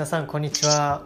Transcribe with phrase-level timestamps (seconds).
[0.00, 1.02] 皆さんこんにちは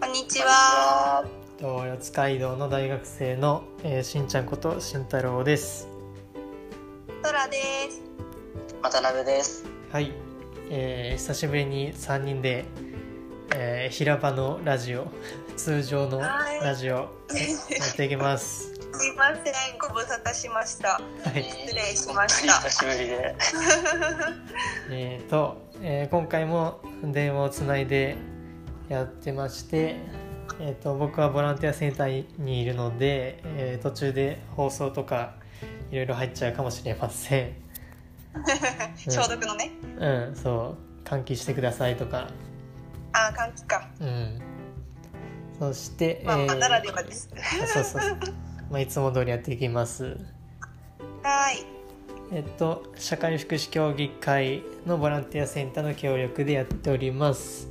[0.00, 1.24] こんにちは。
[1.58, 5.88] と四街道の大学生の、えーしんちゃんことしんたろうです
[7.20, 7.58] トラで
[7.90, 8.00] す。
[8.80, 9.64] 渡辺です。
[9.90, 10.12] はい、
[10.70, 12.64] えー久しぶりに3人で、
[13.56, 15.08] えー平場のラジオ
[15.58, 17.08] 通常のラジオや
[17.92, 20.90] っていきますすいません、ご無沙汰しました。
[20.90, 21.02] は
[21.36, 23.34] い失礼しました久しぶりで。
[24.92, 28.16] えーと、えー今回も電話をつないで
[28.88, 29.96] やってまして、
[30.60, 35.34] えー、と僕はボランティアセンターにいるので、えー途中で放送とか
[35.90, 37.52] いろいろ入っちゃうかもしれません
[38.96, 39.70] 消毒のね。
[39.98, 42.28] うんそう換気してくださいとか
[43.12, 43.88] あ、換気か。
[44.00, 44.40] うん
[45.58, 47.28] そして、まあ、えーまあならではです。
[47.74, 48.18] そうそうそう、
[48.70, 50.16] まあ、いつも通りやっていきます
[51.22, 51.81] はい。
[52.34, 57.68] えっと、社会福祉協議会のボランティアセンターの協力でやっております。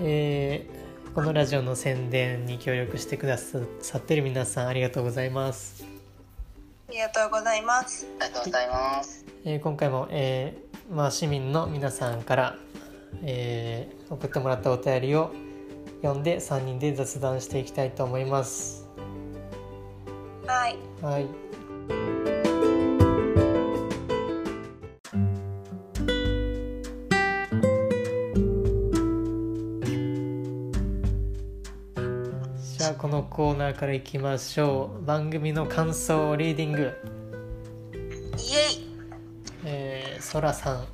[0.00, 0.76] えー
[1.16, 3.58] このラジオの宣伝に協力してくださ
[3.96, 5.82] ってる皆さんありがとうございます。
[6.90, 8.06] ありがとうございます。
[8.20, 9.24] ありがとうございます。
[9.46, 12.56] えー今回も、えーまあ、市民の皆さんから、
[13.22, 15.30] えー送ってもらったお便りを
[16.02, 18.86] 読んで3人で雑談していきたいと思います。
[20.46, 20.76] はい。
[21.00, 22.45] はい。
[33.06, 36.92] このコーナーからいきましょう番組の感想をリーディング、
[37.92, 38.88] イエイ。
[39.64, 40.84] えー、そらさ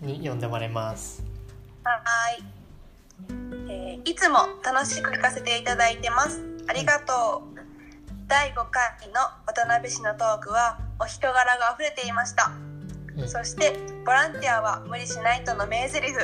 [0.00, 1.22] んに読んでもらいます
[1.84, 2.42] はい。
[3.68, 6.42] えーいつも楽しく聞かせていただいてます。
[6.66, 7.58] ありがとう。
[8.26, 12.50] 第5回の渡辺氏のトークはお人柄が溢れていました。
[13.18, 13.76] うんそして
[14.06, 16.14] ボランティアは無理しないとの名台詞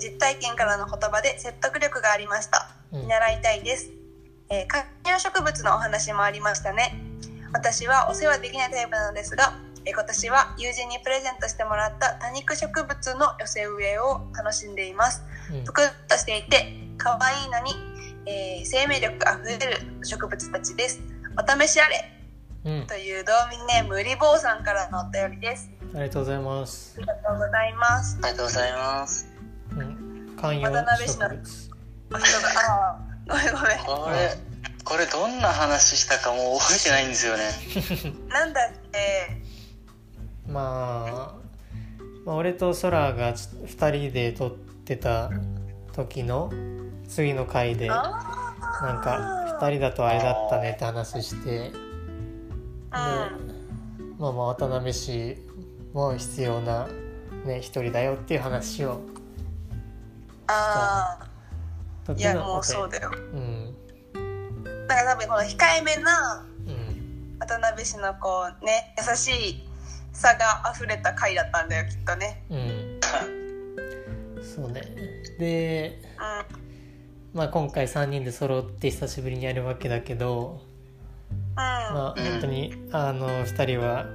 [0.00, 3.99] 実体験からの言葉で説得力がありましたうん見習いたいです、
[4.50, 7.00] えー観葉植物のお話もありましたね。
[7.52, 15.22] 私はお世話できないタイプなのですが、えー今年は友人にプレゼントしてもらった多肉植物の寄せ植えを楽しんでいます。
[15.52, 15.64] うん。
[15.64, 17.74] ぷくっとしていて可愛いのに、
[18.26, 21.00] えー生命力あふれる植物たちです。
[21.38, 22.16] お試しあれ。
[22.62, 25.70] うん、という道民ネームうり坊さんからのお便りです。
[25.94, 26.94] ありがとうございます。
[26.98, 28.18] ありがとうございます。
[28.20, 29.28] ありがとうございます。
[29.76, 30.36] うん。
[30.40, 31.70] 観葉渡辺氏の植物
[32.12, 34.36] お人がああごめんごめんこれ、
[34.84, 37.44] これどんな話したかもう覚えてないんですよね。
[38.28, 39.40] なんだっけ？
[40.50, 41.34] まあ、
[42.26, 45.30] まあ、俺とソラがち2人で撮ってた
[45.92, 46.50] 時の
[47.08, 51.72] 次の回でなんあか2人だとあれだったねって話してで
[52.90, 53.30] あ
[54.18, 55.36] まあまあ渡辺氏
[55.92, 56.88] も必要な
[57.44, 59.00] ね一人だよっていう話を
[62.10, 63.10] あーい時やもうそうだよ。
[63.10, 63.76] りうん。
[64.86, 69.64] なんか多分この控えめなうん渡辺氏のこうね優しい
[70.12, 72.44] さが溢れた回だったんだよきっとね。
[72.50, 73.00] うん。
[74.42, 74.82] そうね。
[75.38, 77.38] でうん。
[77.38, 80.60] まあ今回3人で揃って久しぶりにやるわけだけど
[81.30, 84.06] うん、まあうん本当にあの2人は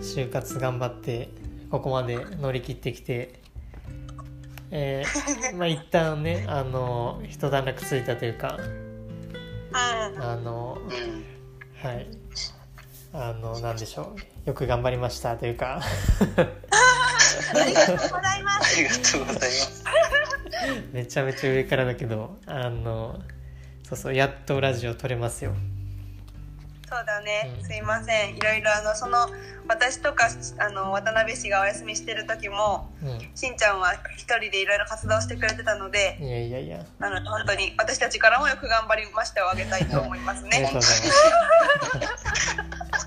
[0.00, 1.28] 就活頑張って
[1.70, 3.40] ここまで乗り切ってきて、
[4.70, 10.22] えーまあ一旦ねあの一段落ついたというかうん。
[10.22, 11.24] あのうん。
[11.82, 12.06] はい。
[13.12, 14.14] あのなんでしょ
[14.44, 14.48] う。
[14.48, 15.80] よく頑張りましたというか。
[17.54, 19.84] ありがとうございまあすりがとうございます。
[20.92, 23.20] めちゃめちゃ上からだけどあの
[23.82, 25.54] そうそうやっとラジオ撮れますよ
[26.94, 27.64] そうだね、うん。
[27.64, 28.36] すいません。
[28.36, 29.26] いろいろあのその
[29.66, 30.28] 私とか
[30.58, 33.06] あの渡辺氏がお休みしてる時もう
[33.36, 36.86] しんちゃんは一人でいろいろ活動してくれてたのでんいやいやいや。
[37.00, 40.70] あの本当に私たちからもよく頑張りましたをあげたいと思いますね。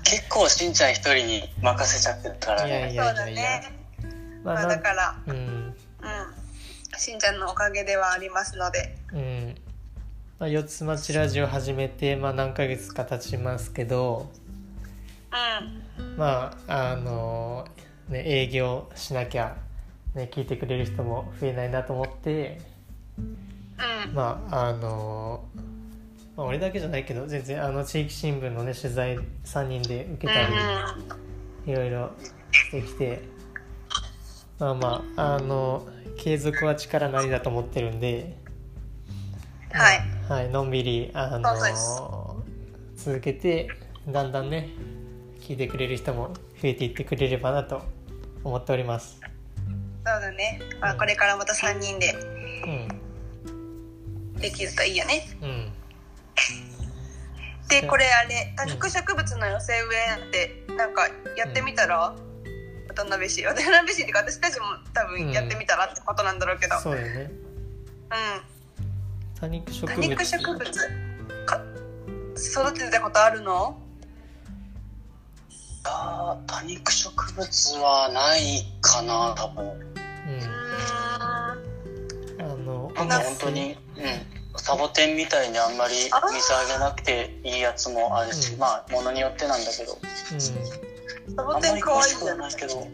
[0.04, 2.92] 結構しんちゃん一人に任せちゃってるからいやね。
[2.92, 3.72] いやそうだね。
[4.44, 5.34] ままあ、だからうん。
[5.34, 5.74] うん。
[6.98, 8.98] しんちゃんのおかげではありますので。
[9.14, 9.67] うん
[10.38, 14.30] まあ、四つ町ラジオ始めて、まあ、何ヶ月か経ちますけど
[15.98, 17.66] うんまああの
[18.08, 19.56] ね営業しなきゃ、
[20.14, 22.60] ね、聞いてくれる人も増えないなと思って
[23.18, 25.42] うんまああの、
[26.36, 30.46] まあ、俺だけじゃないけど全然あの地域新聞のね取材3人で受けた
[31.66, 32.12] りいろいろ
[32.52, 33.22] してきて
[34.60, 38.37] まあまああの継続は力なりだと思ってるんで。
[39.72, 40.00] はい。
[40.28, 42.42] はい、のんびりあの
[42.96, 43.68] 続けて
[44.06, 44.68] だんだんね
[45.40, 47.82] 聞いてくれる人も増えていってくれればなと
[48.44, 49.20] 思っております。
[50.04, 52.14] そうだね、まあ、これからまた3人で
[52.64, 54.40] うん。
[54.40, 55.28] できるといいよね。
[55.42, 55.72] うん。
[57.68, 61.06] でこれあれ多肉植物の寄せ植えってなんか
[61.36, 62.14] やってみたら、
[62.88, 66.76] 渡辺市渡辺市っていうか私たちも多分やってみたらってことなんだろうけど。
[66.76, 67.30] うん、そうよね
[69.40, 70.58] 多肉植多物肉植物。
[71.46, 71.62] か
[72.36, 73.80] 育ててたことあるの？
[75.84, 79.64] あー多肉植物はないかな多分。
[79.64, 79.80] うん。
[81.20, 81.56] あ
[82.66, 88.58] のなんか本当に、うん、サボテンみたいにあんまり水あげなくていいやつもあるし、うん。
[88.58, 89.98] まあものによってなんだけど。
[91.36, 92.90] サボテンあんまり詳しく可愛いじゃなはないいけど、うん。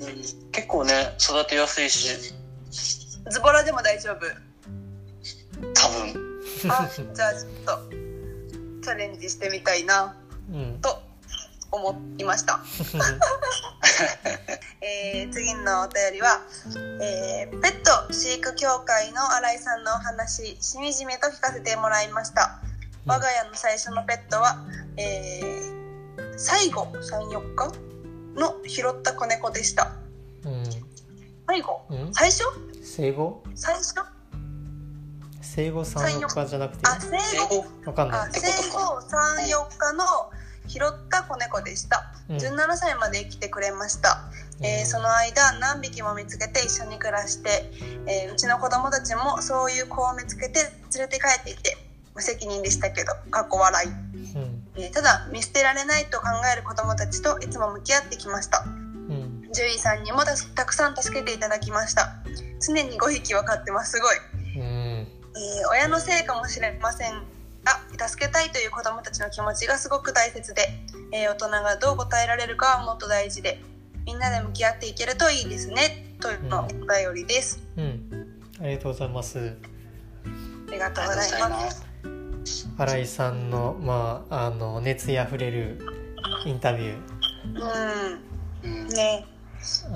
[0.52, 2.34] 結構ね育てやすいし。
[3.30, 4.20] ズボラでも大丈夫。
[5.72, 6.23] 多分
[6.70, 7.90] あじゃあちょっと
[8.82, 10.16] チャレンジしてみたいな
[10.50, 10.78] うん。
[10.80, 11.02] と
[11.72, 12.60] 思いました。
[14.80, 16.40] えー次のお便りは、
[17.02, 22.60] えーペット飼育協会の新井さんのお話しみじみと聞かせてもらいました。
[23.06, 24.64] 我が家の最初のペットは、
[24.96, 25.74] えー
[26.36, 27.72] 最後34日
[28.34, 29.92] の拾った子猫でした。
[30.44, 30.64] うん。
[31.46, 31.82] 最後？
[31.90, 32.12] うん。
[32.12, 32.42] 最初？
[32.82, 33.42] 生後？
[33.54, 33.94] 最初？
[35.44, 37.62] 生後34日じゃなくてあ生英後。
[37.62, 38.20] 語わかんない。
[38.20, 40.04] あ生後34日の
[40.66, 42.36] 拾った子猫でした、うん。
[42.36, 44.24] 17歳まで生きてくれました、
[44.62, 47.70] えーその間何匹も見つけて一緒に暮らして、
[48.06, 50.60] えーうちの子供たちもそういう子を見つけて
[50.96, 51.76] 連れて帰ってきて
[52.14, 54.66] 無責任でしたけどかっこ笑い、うん。
[54.76, 58.64] えーただ見捨てられないと考える子供たちといつも向き合ってきました。
[58.66, 59.42] うん。
[59.52, 62.14] 獣医さんにもたたくさん助けていただきました。
[62.66, 63.92] 常に5匹は飼ってます。
[63.92, 64.16] すごい。
[64.16, 64.33] うん
[65.36, 67.22] えー親のせいかもしれません
[67.64, 70.68] が助けたいという子どもたちの気持ちがすごく大切で、
[71.12, 73.60] えー大人がどう答えられるかはもっと大事で
[74.06, 78.10] みんなで向き合っていけるといいですねというのお便りです、うん。
[78.60, 79.38] ありがとうございます。
[79.38, 81.84] ありがとうございまます
[82.44, 82.68] す。
[82.76, 85.78] 新井さんのまああの熱意あふれる
[86.44, 88.20] インタビュー。
[88.64, 88.70] うん。
[88.82, 88.88] うん。
[88.88, 89.26] ね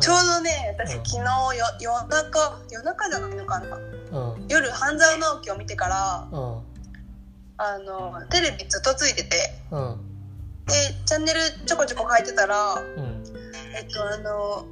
[0.00, 1.04] ちょうどね私うん。
[1.04, 3.76] 昨日よ夜中夜中じゃないのかな？
[3.76, 4.46] うん。
[4.48, 6.62] 夜半沢直樹を見てからうん。
[7.58, 9.36] あのテレビずっとついてて。
[9.70, 10.00] うん。
[10.66, 10.74] で
[11.06, 13.22] チャンネルちょこちょこ変えてたらうん。
[13.76, 14.66] えっとあの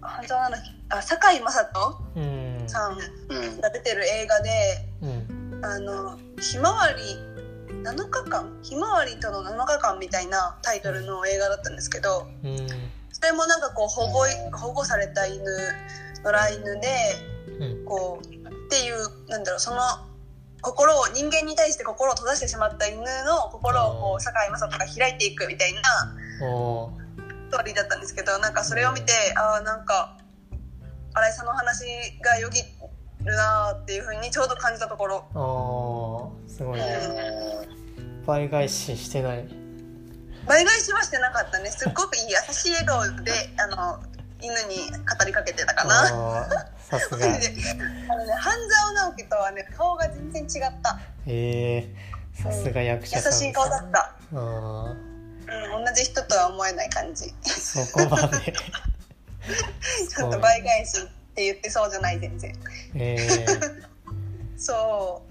[0.00, 2.68] 半沢直樹あ堺雅人うん。
[2.68, 2.96] さんう
[3.56, 4.50] んが出てる映画で
[5.02, 5.64] うん。
[5.64, 7.02] あのひまわり
[7.82, 8.58] 7日間？
[8.62, 12.56] ひまわりとの7日間みたいなタイトルの映画だったんですけどうん
[13.20, 14.24] それもなんかこう保護
[14.56, 15.44] 保護された犬
[16.24, 16.88] 野良犬で
[17.60, 17.84] うん。
[17.84, 19.80] こうっていうなんだろうその
[20.62, 25.80] 心を人間に対して心を閉ざしてしまった犬の心をこう堺雅人が開いていくみたいな
[26.38, 26.40] ス
[27.50, 30.16] トーリーだったんですけどなんかそれを見てああんか
[31.12, 31.84] 新井さんの話
[32.22, 32.60] がよぎ
[33.24, 35.24] るなーっていうふうにちょうど感じたところ。
[35.34, 36.48] あー。
[36.48, 36.84] すごいね。
[36.86, 37.68] え
[38.26, 39.59] 倍返ししてない
[40.46, 41.70] 倍返しはしてなかったね。
[41.70, 44.02] すっごくいい優しい笑顔であの
[44.42, 46.06] 犬に語りかけてたかな。
[46.78, 47.18] さすが。
[47.38, 47.54] で
[48.08, 50.98] あのね半沢直樹とはね顔が全然違った。
[51.26, 53.32] えー、さすが役者さん。
[53.32, 55.10] 優しい顔だった、あー
[55.76, 57.34] うん、同じ人とは思えない感じ。
[57.42, 58.52] そこまで。
[60.08, 61.04] ちょっと倍返しっ
[61.34, 62.54] て言ってそうじゃない全然。
[62.94, 63.46] え
[64.56, 65.22] そ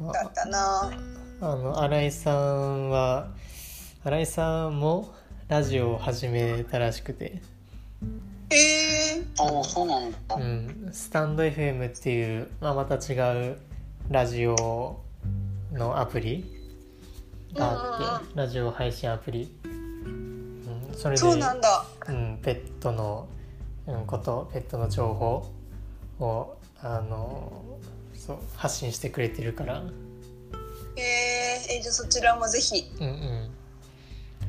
[0.00, 0.92] ー、うだったな。
[1.40, 3.28] あの新井さんは
[4.04, 5.14] 新井さんも
[5.46, 7.40] ラジオを始めたらしくて、
[8.50, 13.14] えー、ああそうなんだ、うん、スタンド FM っていう、まあ、また違
[13.52, 13.58] う
[14.10, 15.00] ラジオ
[15.72, 16.44] のアプリ
[17.54, 21.86] があって、ラジオ配信アプリ、うん、それでそうなんだ。
[22.08, 23.28] うん、ペットの、
[23.86, 25.48] うん、ことペットの情報
[26.18, 27.78] をあの
[28.14, 29.84] そう発信してくれてるから。
[30.96, 32.90] えー、えじゃあそちらもぜひ。
[32.98, 33.61] うんうん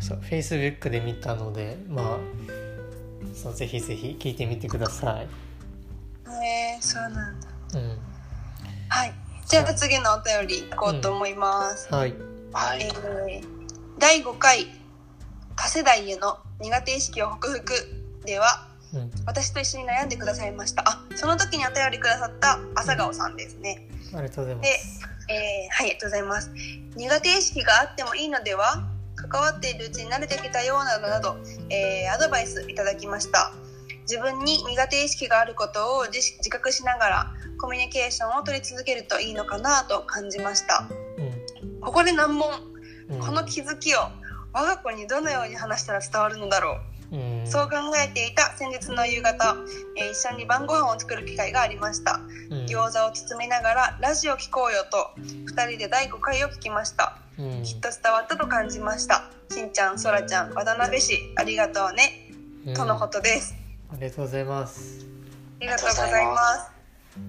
[0.03, 2.17] そう Facebook で見たのでまあ
[3.33, 5.27] そうぜひぜひ聞いてみてください。
[6.27, 7.47] えー、そうなんだ。
[7.75, 7.97] うん。
[8.89, 9.13] はい。
[9.47, 12.13] じゃあ次のお便り行こうと思います、はい。
[12.51, 13.53] はい、えー
[13.99, 14.67] 第5回
[15.55, 17.73] 多世代への苦手意識を克服
[18.25, 19.11] ではうん。
[19.25, 20.83] 私と一緒に悩んでくださいました。
[20.85, 23.87] あその時にお便りくださった朝顔さんですね。
[24.13, 26.51] ありがとうございまですえーはいありがとうございます。
[26.95, 28.92] 苦手意識があってもいいのでは？
[29.29, 31.37] 関わっているうちに慣れてきたようなどなど、
[31.69, 33.53] えーアドバイスいただきました。
[34.01, 40.89] 自分に苦手意識があることを自自覚しながらコミュニケーションを取り続けるといいのかなと感じました。
[41.81, 42.49] ここで難問。
[43.09, 43.15] うん。
[43.15, 43.99] うんこの気づきを
[44.53, 46.77] 我が子にどのように話したら伝わるのだろ
[47.11, 47.15] う。
[47.15, 47.47] うん。
[47.47, 49.55] そう考えていた先日の夕方、
[49.97, 52.21] えー一緒に晩ご飯を作る機会がありました。
[52.49, 52.65] うん。
[52.65, 55.11] 餃子を包みながらラジオ聞こうよと
[55.53, 57.17] 2人で第5回を聞きました。
[57.17, 59.31] うんきっと伝わったと感じました。
[59.49, 62.29] しんちゃんそらちゃん渡辺氏ありがとうね。
[62.67, 62.73] うん。
[62.75, 63.55] とのことです。
[63.91, 65.05] ありがとうございます。
[65.59, 66.71] ありがとうございます。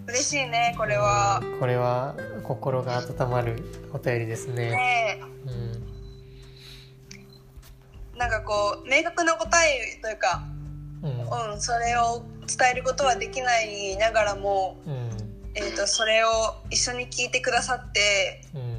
[0.09, 1.43] 嬉しいねこれは。
[1.59, 3.63] これは心が温まる
[3.95, 4.71] お便りですね。
[4.71, 5.85] ねうん。
[8.17, 10.45] えなんかこう明確な答えというか
[11.03, 11.53] うん。
[11.53, 15.11] うんそれを伝えることはできないながらもうん。
[15.55, 16.29] えー、とそれを
[16.69, 18.74] 一緒に聞いてくださってうん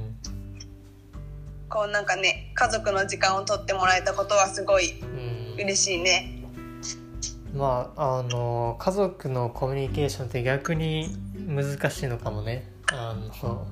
[1.69, 5.35] こうなんかね家族の時間を取ってもらえたことはすごいうん。
[5.57, 6.43] 嬉しいね。
[7.53, 11.15] まああの家族のコミュニケーションって逆に
[11.47, 12.69] 難しいのかもね。
[12.91, 13.65] あの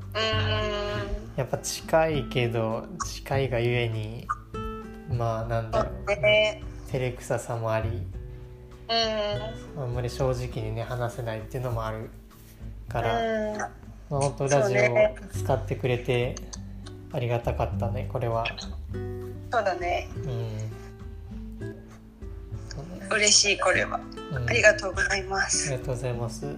[1.36, 4.28] やっぱ近いけど近いがゆえに
[5.10, 6.64] まあなんだろんうね。
[6.92, 9.82] 照れくささもありうん。
[9.82, 12.10] あんまり正直にね話せないっていうのもある
[12.88, 13.58] から、うん。
[13.58, 13.70] まあ、
[14.10, 14.98] 本当ラジオを
[15.32, 16.36] 使ってくれて
[17.14, 18.44] ありがたかったねこれは。
[19.52, 20.10] そうだね。
[20.26, 20.72] うん。
[23.16, 24.00] 嬉しいこれは。
[24.32, 24.50] うん。
[24.50, 26.56] ありがとうございまありすがとうございます。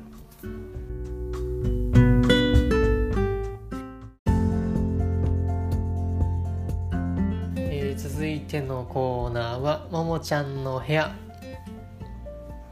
[7.57, 11.11] えー続いてのコーナーは「ももちゃんの部屋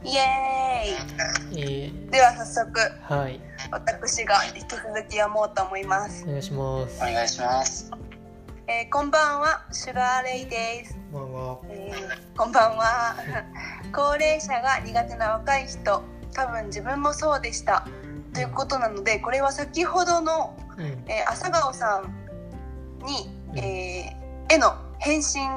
[0.03, 3.39] イエ」ーえイでは早速ーはい。
[3.72, 6.24] 私が引き続き読もうと思います。
[6.25, 6.98] お、願いします。
[7.01, 7.91] お願いします。
[8.67, 10.98] えーこんばんはシュガーレイです。
[11.12, 11.57] こんばんは。
[11.69, 13.15] えーこんばんは。
[13.93, 17.86] 高齢者が苦手な若い人多分自分もそうでした。
[18.33, 20.86] ということなのでこれは先ほどの、うん。
[21.07, 25.50] えー朝顔さんに、えー絵の返信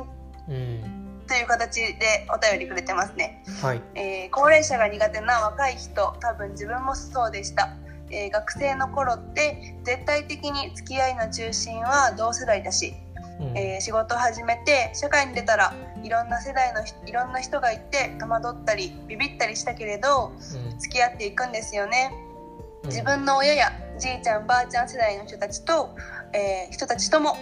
[0.48, 0.95] うん
[1.26, 3.82] という形でお便りくれてますね、はい。
[3.94, 7.76] えー高齢者が苦手な若い人多分自分もそうでした、
[8.10, 12.94] えー学生の頃って絶対的に付き合いの中心は同世代だし
[13.40, 13.58] うん。
[13.58, 20.78] えー仕事を始めて社会に出たらいろんな世代の人いろんな人がいて戸惑ったりビビったりしたけれどうん。
[20.78, 22.12] 付き合っていくんですよね。
[22.84, 22.90] うん。
[22.90, 25.94] 自分の親やじいちゃんばあちゃん世代の人たちと、
[26.32, 27.36] えー人たちとも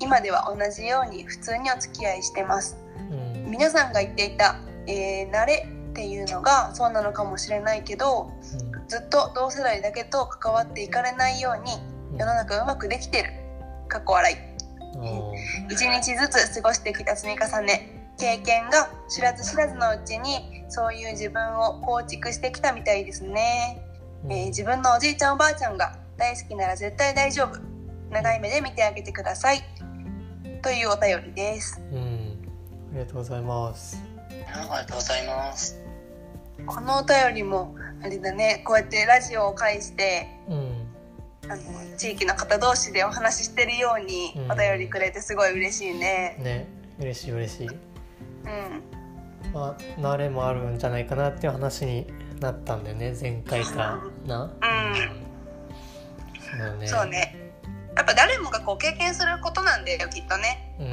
[0.00, 2.76] 今では同じように普通にお付き合いしてます。
[2.84, 2.89] うん
[3.50, 8.30] 皆さんが言っていた、えー慣れっていうのがそうなのかもしれないけど
[8.86, 11.72] ずっと同世代だけと関わっていかれないように
[12.12, 12.18] うん。
[12.18, 13.30] 世の中うまくできてる。
[13.88, 14.36] かっこ笑い。
[15.72, 18.12] 一日ずつ過ごしてきた積み重ね。
[18.18, 23.82] 経験が知らず知らずのうちにそういう自分を構築してきたみたいですね、
[24.24, 24.32] うん。
[24.32, 27.58] えー自分のおじいちゃんおばあちゃんが大好きなら絶対大丈夫。
[28.10, 29.62] 長い目で見てあげてください。
[30.62, 31.80] というお便りです。
[31.92, 32.19] うん
[32.90, 34.02] ありがとうございます。
[34.28, 35.78] ありがとうございます。
[36.66, 38.62] このお便りもあれだね。
[38.66, 40.86] こうやってラジオを介してうん。
[41.44, 44.52] あの地域の方同士でお話ししてるようにうん。
[44.52, 46.36] お便りくれてすごい嬉しいね。
[46.40, 46.68] ね。
[46.98, 47.66] 嬉しい嬉しい。
[47.68, 47.76] うん。
[49.52, 52.06] まあ慣れもあるんじゃないかなっていう話に
[52.40, 53.14] なったんでね。
[53.20, 54.42] 前回かな。
[54.44, 54.50] うん。
[56.40, 56.86] そうだね。
[56.88, 57.50] そうね。
[57.96, 60.90] やっぱ誰もがこう経験することなんだよきっとね、うん、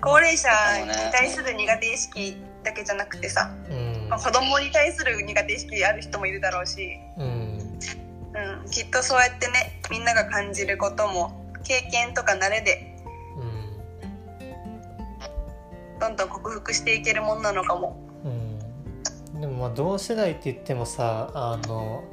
[0.00, 0.48] 高齢者
[0.84, 4.02] に対する苦手意識だけじゃなくてさ、うん。
[4.04, 7.58] うんまあ、子供に対する苦手意識ある人もいるだろうし、うん。
[8.64, 12.92] うん、きっとそうやってねみんなが感じることも経験とか慣れで
[16.00, 18.30] どんどん克服していけるもんなのかも、うん。
[19.34, 22.04] うんでもまあ同世代って言ってもさあの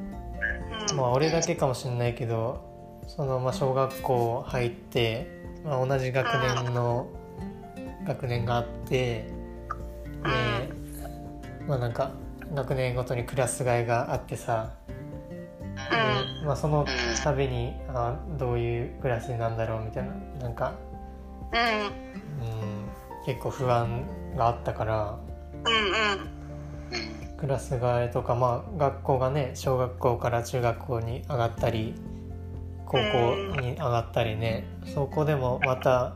[0.90, 0.98] うん。
[0.98, 5.28] まあ俺だけかもしれないけどそのまあ小学校入って、
[5.64, 7.10] まあ、同じ学年の
[8.10, 9.30] 学年があってで
[11.68, 12.12] まあなんか
[12.56, 16.86] 学年ごとにクラス替えがあってさで、まあ、その
[17.24, 20.74] 度にあどういうクラスになんだろうみたいななんか、
[21.54, 22.10] うん。
[22.42, 24.04] うん、結構不安
[24.36, 25.20] があったから
[25.66, 27.38] うんうんうん。
[27.38, 31.94] クラス替えとかまあ学校がね小学校から中学校に上がったり
[32.86, 36.16] 高校に上がったりねそこでもまた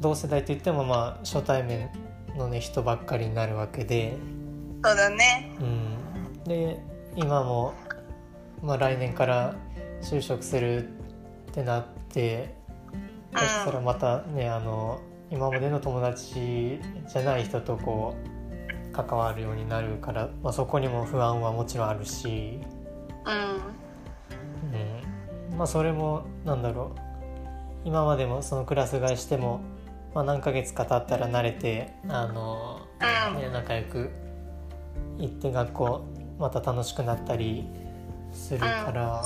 [0.00, 1.90] 同世代といってもまあ初対面
[2.36, 4.16] のね人ばっかりになるわけで、
[4.84, 5.50] そうだね。
[5.60, 6.82] うん、で
[7.16, 7.74] 今も、
[8.62, 9.54] まあ、来年から
[10.02, 10.88] 就職する
[11.50, 12.54] ってなって
[13.34, 15.00] そしたらまたねあの
[15.30, 18.14] 今までの友達じゃない人とこ
[18.90, 22.60] う関わるようになるから、まあ、そこにも不安はもちろんあるし、
[23.24, 23.32] うん。
[25.50, 27.00] うん、まあそれもなんだろう。
[27.84, 29.60] 今までもそのクラス替えしても
[30.16, 32.80] まあ、何ヶ月か経ったら慣れてあの、
[33.28, 33.38] うん。
[33.38, 34.10] ね、仲良く
[35.18, 36.06] 行って学校
[36.38, 37.66] また楽しくなったり
[38.32, 39.22] するから、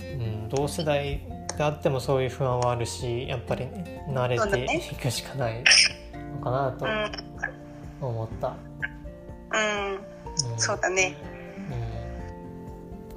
[0.00, 1.20] うん、同世代
[1.58, 5.64] であってもそういう不安はあるしやっぱり、ね、慣れていくしかない
[6.38, 8.08] のかなとうん。
[8.08, 8.54] 思った。
[9.52, 9.94] うん。
[9.94, 10.00] うん
[10.56, 11.16] そうだね。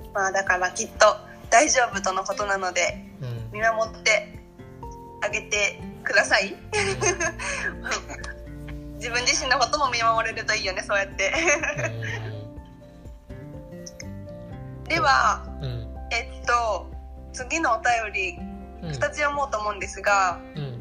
[0.03, 0.11] うん。
[0.11, 1.05] まあだからきっと
[1.51, 3.51] 大丈夫とのことなのでうん。
[3.51, 4.39] 見守って
[5.21, 6.55] あげてください。
[8.95, 11.31] 自分自身のことも見守れるといいよねそうやって。
[14.87, 15.87] ではうん。
[16.11, 16.87] えっと
[17.33, 18.37] 次のお便り
[18.81, 18.89] うん。
[18.89, 20.79] 2つ読もうと思うんですがうん。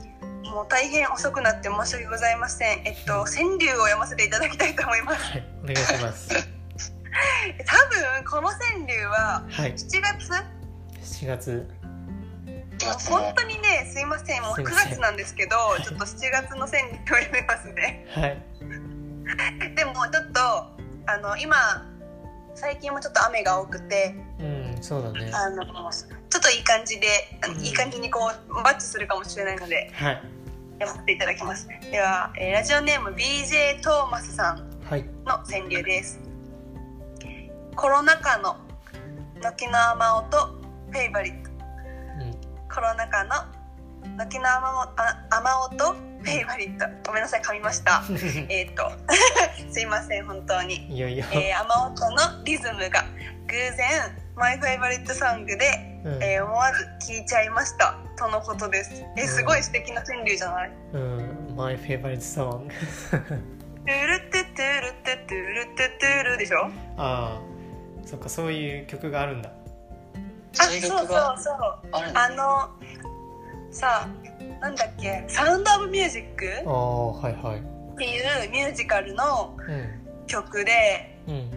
[0.51, 2.87] もう大変遅くなって申し訳ございません。
[2.87, 5.33] えっと川柳を読ませていただきたいと思います。
[5.33, 5.45] はい。
[5.63, 6.29] お願いします。
[7.67, 9.75] 多分この川柳ははい。
[9.75, 10.01] 7
[11.27, 11.69] 月
[12.93, 14.43] 7月本当にねすいません。
[14.43, 14.91] もう9すいません。
[14.93, 18.43] 月なんですけどちょっと7月の川柳を読みますねはい。
[19.75, 20.41] でもちょっと
[21.07, 21.57] あの今
[22.55, 25.31] 最近もちょっと雨が多くてうんそうだね。
[25.33, 27.07] あのちょっといい感じで
[27.49, 27.61] うん。
[27.61, 30.23] いい感じにこうバッチするかもしれないのではい。
[30.79, 31.67] 読ませていただきます。
[31.91, 35.03] では、えーラジオネーム BJ トーマスさんはい。
[35.25, 36.21] の川柳です。
[37.75, 38.57] コロナ禍の
[39.41, 40.39] 軒の雨音
[40.91, 41.46] フェイバリット。
[41.46, 41.46] うん
[42.77, 43.31] コロナ禍の
[44.19, 44.67] 軒の雨
[45.31, 45.51] 雨
[45.89, 46.85] 音 favorite。
[47.07, 48.03] ごめんなさい噛みました。
[48.53, 48.93] えっと
[49.73, 50.87] すいません本当に。
[50.95, 53.05] いよいよ、えー、雨音のリズムが
[53.47, 53.89] 偶然
[54.35, 56.23] my favorite song で、うん。
[56.23, 57.97] えー思わず聴いちゃいました。
[58.19, 59.03] とのことです。
[59.17, 60.71] えーすごい素敵な川柳じゃない？
[60.93, 66.67] うん、My favorite song トゥルトゥトゥルトゥトゥルトゥトゥルでしょ？
[66.99, 67.41] ああ
[68.05, 69.51] そっかそういう曲があるんだ
[70.59, 71.07] あそうそう
[71.39, 71.57] そう。
[72.15, 72.69] あの
[73.71, 74.09] さ
[74.61, 77.59] なんだっけ「サウンド・オブ・ミュージックあ」あはいはい。
[77.61, 80.03] っていうミュージカルのうん。
[80.27, 81.51] 曲でうん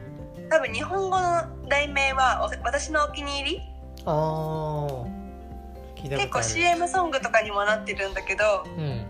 [0.49, 3.61] 多分日本語の題名は「私のお気に入り？
[4.05, 5.05] ああ
[5.95, 6.43] 聞い」た結構ことある。
[6.43, 9.05] CM ソングとかにもなってるんだけどうん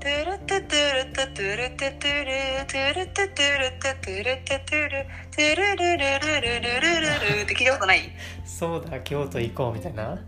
[0.00, 2.32] トゥルトゥトゥルトゥトゥルトゥトゥル
[2.66, 8.00] トゥルトゥトゥルトゥトゥルトゥトゥルトゥルルルルルルルルルルって聞いたことない？
[8.46, 10.18] そうだ京都行こうみたいな？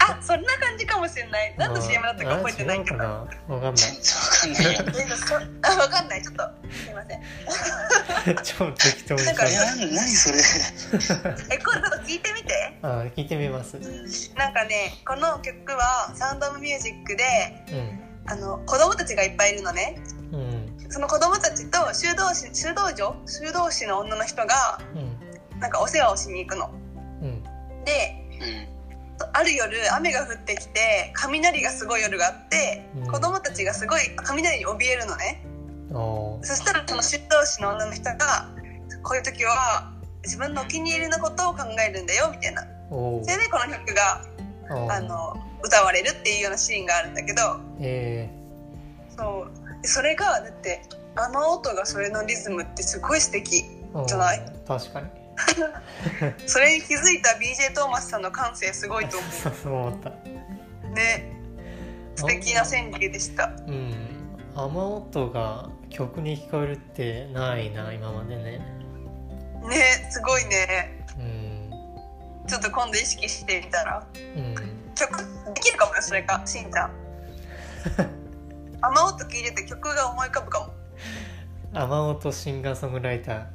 [0.00, 1.54] あそんな感じかもしれない。
[1.56, 2.98] 何の CM だったか覚えてないけど。
[2.98, 3.36] わかんな？
[3.46, 4.64] いわかんない。
[4.64, 6.22] やえそあわかんない。
[6.22, 6.42] ちょっと
[6.72, 8.36] すいません。
[8.42, 10.38] 超適当になんか何それ？
[11.54, 12.78] え今度ちょっと聞いてみて。
[12.82, 13.74] あー聞いてみます。
[14.36, 17.24] なんかねこの曲はサウンド・オブ・ミュージックで
[17.70, 19.98] うんあの子供たちがいっぱいいるのね。
[20.32, 20.90] うん。
[20.90, 23.14] その子供たちと修道士修道女？
[23.26, 25.60] 修道士の女の人がうん。
[25.60, 26.70] なんかお世話をしに行くの。
[27.22, 27.42] うん。
[27.84, 29.28] でうん。
[29.32, 33.10] ある夜雨が降ってきて雷がすごい夜があって、うん。
[33.10, 35.44] 子供たちがすごい雷に怯えるのね。
[36.42, 38.50] そしたらその修道士の女の人が
[39.02, 39.90] こういう時は
[40.22, 42.62] 自分のお気に入りのことを考えるんだよみたいな。
[42.90, 44.22] それでこの曲が
[44.94, 47.42] あの歌われるっていうようなシーンがあるんだけど
[47.80, 48.28] え
[49.16, 49.46] そ
[49.78, 49.82] う。
[49.82, 50.82] でそれがだって
[51.16, 54.40] あの音がそれのリズムってすごい素敵ー、じゃない？
[54.66, 55.06] 確かに。
[56.46, 60.10] それに気づいた BJ トーマスさんの感性すごいと思 そうそう思った。
[60.10, 61.32] うね。
[62.16, 63.52] 素敵な川柳でした。
[63.66, 63.94] うん。
[64.56, 68.42] 雨音が曲に聞こえるってないな今までね。
[68.42, 71.04] ねすごいね。
[71.18, 71.70] うん。
[72.48, 74.06] ちょっと今度意識してみたら？
[74.14, 74.54] うん
[74.98, 75.16] 曲
[75.54, 76.90] できるかもよそれかしんちゃん。
[78.80, 80.74] 雨音聞いてて曲が思い浮かぶかも。
[81.72, 83.46] 雨音シンガーソングライター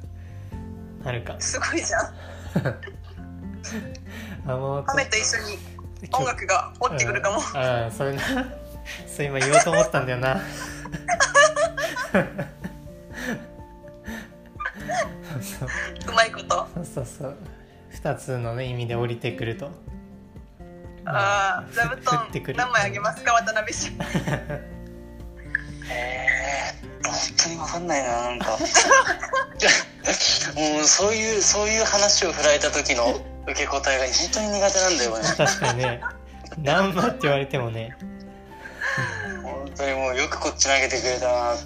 [1.04, 1.36] あるか。
[1.40, 2.14] すごいじゃん。
[4.50, 4.90] 雨音。
[4.90, 5.58] 雨と一緒に
[6.12, 7.38] 音楽が落ちてくるかも。
[7.38, 7.42] うん。
[7.56, 8.22] ああそれな。
[9.06, 10.40] そう今言おうと思ったんだよな。
[16.06, 16.12] う。
[16.12, 16.66] まいこと。
[16.74, 17.36] そうそうそう。
[17.92, 19.70] 2つの、ね、意味で降りてくると
[21.06, 23.92] ああ座布団 何枚あげますか渡辺氏。
[25.90, 28.50] えー、本当にわかんないななんか。
[28.52, 28.56] も
[30.80, 36.00] うそういうそういう話を振られた時の受け答えが本当に苦手なんだよね確かにね。
[36.58, 37.96] 何番って言われてもね。
[39.42, 41.62] 本当にもうよくこっち投げてくれたなって。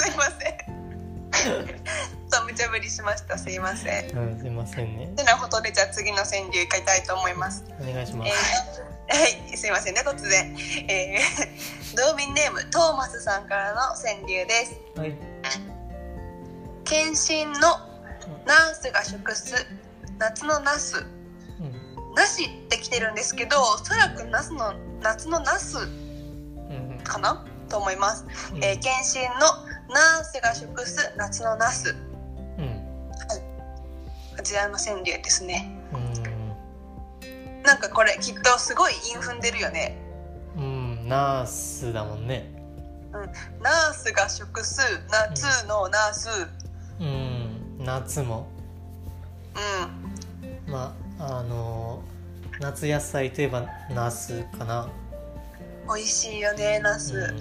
[0.00, 3.36] すいませんと無茶ぶりしました。
[3.36, 4.16] すいません。
[4.16, 5.12] うんすいませんね。
[5.14, 7.62] てなことでじゃあ次の川柳いきたいと思います。
[7.78, 10.56] お願いしまえす、ーはいすいませんね突然。
[10.88, 14.80] えー、道民ネームトーマスさんからの川柳です。
[14.96, 15.14] はい。
[16.84, 17.60] 検診の
[18.46, 19.54] ナースが食す
[20.18, 21.04] 夏のナス。
[21.60, 22.14] うん。
[22.14, 25.76] なしって来てるんですけどおそらくナスの夏のナス
[27.04, 27.44] かな？
[27.68, 28.64] と思います、うん。
[28.64, 29.46] えー検診の
[29.92, 31.90] ナースが食す夏のナス。
[31.90, 32.11] うん
[34.42, 35.70] こちらの川柳ですね。
[35.92, 37.62] うん。
[37.62, 39.96] なんかこれきっとすごい韻踏んでるよね。
[40.56, 41.06] うん。
[41.06, 42.52] ナースだもんね。
[43.62, 44.80] ナースが食す。
[45.08, 46.28] 夏のナース。
[46.98, 47.84] うん。
[47.84, 48.48] 夏も。
[49.54, 50.72] うん。
[50.72, 52.02] まああの
[52.60, 54.88] 夏野菜といえばナスかな。
[55.86, 57.32] 美味しいよねナうんス、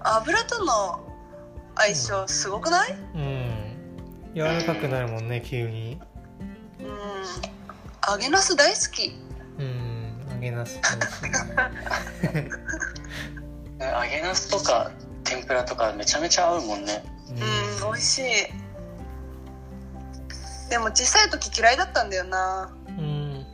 [0.00, 0.98] 油との
[1.76, 2.92] 相性すごくない？
[3.14, 3.59] うん、うん、
[4.34, 6.00] 柔らかくなるもんね急に。
[6.80, 6.86] うん。
[8.12, 9.12] 揚げナス大好き。
[9.58, 11.30] うん揚げナス美味しい
[13.80, 14.90] 揚げナスとか
[15.24, 17.02] 天ぷらとかめちゃめちゃ合うもんね。
[17.28, 17.36] うん
[17.92, 18.22] 美味しい。
[20.70, 22.70] でも小さい時嫌いだったんだよな。
[22.88, 23.46] うん。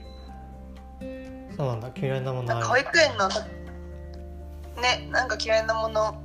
[1.56, 3.28] そうなんだ嫌いなものなんかある保育園の
[4.80, 6.22] ねなんか嫌いなもの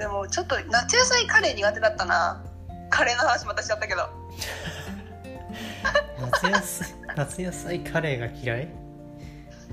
[0.00, 2.42] でもちょっと夏野菜カレー苦手だったな。
[2.88, 4.08] カレーの話またしちゃったけど。
[6.32, 8.68] 夏野菜夏野菜カレーが嫌い？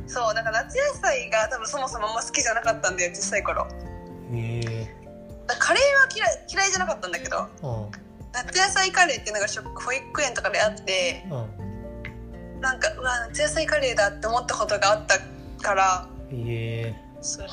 [0.05, 3.65] そうなんか夏野菜が多分そもそもあんま好きじゃなかったんだよ小さい頃。
[4.33, 4.95] へえ。
[5.59, 7.91] カレーは嫌い嫌いじゃなかったんだけどうん。
[8.33, 12.59] 夏野菜カレーっていうのが食保育園とかであってうん。
[12.61, 15.17] なんかうわ夏野菜カレーだって思ったことがあった
[15.63, 16.95] からへえ。
[17.21, 17.47] そう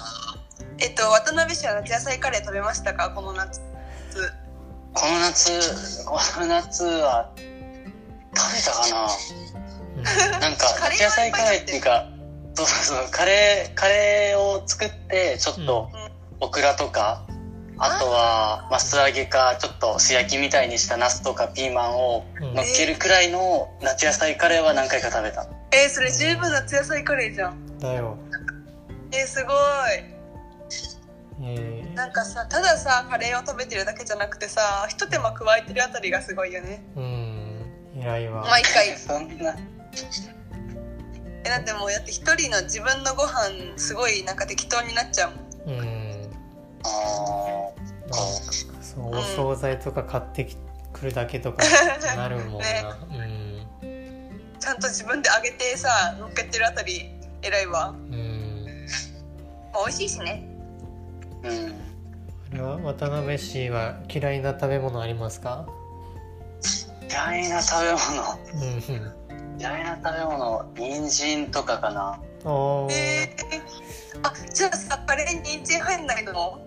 [0.78, 3.10] えっと渡辺氏は夏野菜カレー食べましたか？
[3.10, 3.60] この夏。
[4.92, 8.88] この夏この夏は食べたか
[10.32, 10.40] な？
[10.40, 12.06] なんか夏野菜カレーっていうか
[12.54, 16.04] そうそうそうカレーカレーを作ってちょっとうん。
[16.40, 17.24] オクラとか、
[17.78, 22.54] あとはマス揚げかちょっと素焼きみたいにしたナスとかピーマンをうん。
[22.54, 25.46] 乗っけるくらいの夏野菜カレーは何回か食べた。
[25.72, 27.78] えー、それ十分夏野菜カレーじゃん。
[27.78, 28.18] だよ。
[29.12, 29.54] えー、すごい。
[29.96, 30.13] え
[31.94, 36.82] なんかさたださカレーを食べてるだけじゃなくてさひと手間加えてるあたりがすごいよね。
[36.96, 38.00] ー、うん。
[38.00, 38.42] 偉いわ。
[38.48, 38.96] 毎回。
[38.96, 39.54] そんな。
[41.44, 45.78] えだってもうだって一人の自分のご飯すごいなんか適当になっちゃうもん。
[45.78, 46.30] うん。
[46.84, 46.88] あ
[48.10, 48.22] あ
[48.80, 50.56] そうお惣菜とか買ってき
[50.92, 51.62] くるだけとか
[52.16, 52.84] なるもんな、ね。
[54.58, 57.10] ちゃんと自分で揚げてさ乗っけてるあたり
[57.42, 58.14] 偉いわ、うん。
[58.14, 58.86] うん。
[59.72, 60.53] まあ、美味しいしね
[61.44, 61.74] うん。
[62.52, 65.66] あれは渡辺氏は嫌いな食べ物ありますか？
[67.10, 67.98] 嫌いな食べ物？
[68.54, 69.60] うん。
[69.60, 72.20] 嫌いな食べ物人参とかかな。
[72.44, 72.92] うんおー。
[72.92, 76.60] えー、あじゃあさカレーに人参入んないの？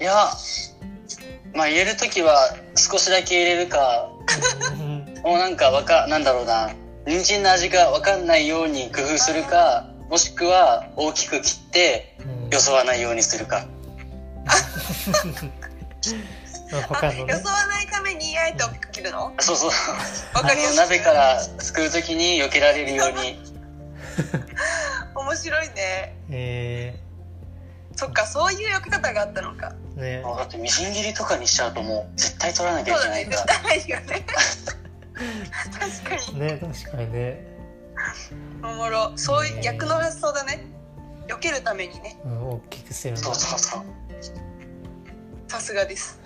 [0.00, 0.14] いや
[1.54, 4.10] まあ入れる時は少しだけ入れるか。
[4.72, 5.22] うん。
[5.22, 6.70] もうなんかわかなんだろうな。
[7.06, 12.50] 人参の味がわかんないように工夫するかもしくは大きく切ってうん。
[12.50, 13.66] よそわないようにするか
[16.88, 17.32] 他のね。
[17.32, 19.32] よそわないためにあえて大きく切るの？
[19.40, 19.70] そうそう。
[20.34, 20.78] わかりやすい。
[20.78, 23.40] あの鍋からすくう時に避けられるように。
[25.14, 26.16] 面白いね。
[26.30, 27.00] え
[27.96, 29.74] そっかそういう避け方があったのか。
[29.96, 33.36] ー、ねだってみじん切りとかにしちゃうともう絶対取らなきゃいうけないから。
[33.36, 34.26] 絶対よね。
[35.78, 36.38] 確かに。
[36.40, 37.46] ね確かにね、
[38.62, 39.12] おもろ。
[39.16, 40.64] そういう逆の発想だね。
[41.28, 42.18] 避けるためにね。
[42.24, 44.09] うん、大きくするそうそうそう
[45.50, 46.16] さすがです。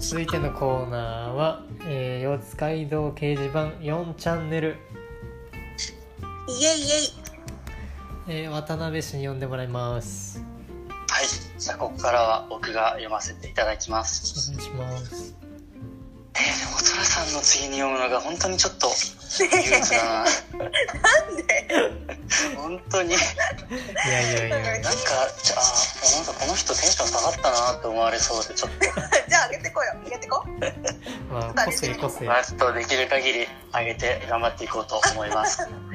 [0.00, 4.78] 続いてのコーナーは、えー、四街道掲示板4チャンネル、
[6.48, 8.44] イエイイエイ。
[8.44, 10.42] えー、渡辺氏に呼んでもらいます。
[10.88, 11.26] はい。
[11.58, 14.50] じゃあここからは僕が読ませていただきます。
[14.50, 15.41] お願いします
[16.34, 18.88] えー、でもトラさんの次に読むのが本当にちょっと
[19.38, 19.46] 憂
[19.78, 20.24] 鬱だな。
[20.24, 21.52] なんで？
[22.56, 23.10] 本当に。
[23.10, 23.16] い
[24.08, 24.80] やいやいや。
[24.80, 24.90] なんか
[25.42, 28.78] じゃあなんかこの人テンション下がったなって思われそうでちょっと。
[29.28, 29.84] じゃあ上げてこう。
[29.84, 30.48] よ上げてこう。
[31.32, 35.62] まあ個性個性まあちょっとできる限り上げて頑張っていこうと思います。
[35.62, 35.92] うん。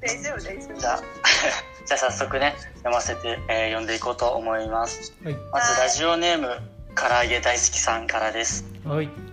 [0.00, 0.80] 大丈夫大丈夫。
[0.80, 1.02] じゃあ
[1.86, 5.12] じゃあ早速ね読ませて、えー読んでいこうと思います。
[5.24, 5.34] はい。
[5.50, 6.60] まずラジオネーム
[6.94, 8.64] 唐揚げ大好きさんからです。
[8.84, 9.06] はい。
[9.06, 9.29] えー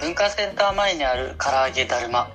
[0.00, 2.30] 文化センター前にある唐揚げだるま。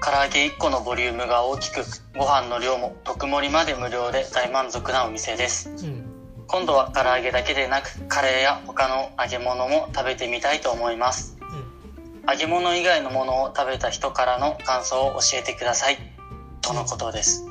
[0.00, 1.84] 唐揚げ1個のボリュームが大きく
[2.16, 5.70] ご飯の量も特盛りまで無料で大満足なお店です。
[5.70, 6.04] うん。
[6.46, 11.36] 今度は唐揚げだけでなくカレーや他の揚げ物も食べてみたいと思います。
[11.40, 12.30] うん。
[12.30, 15.98] 揚げ物以外のものを食べた人からの感想を教えてください。
[16.60, 17.44] とのことです。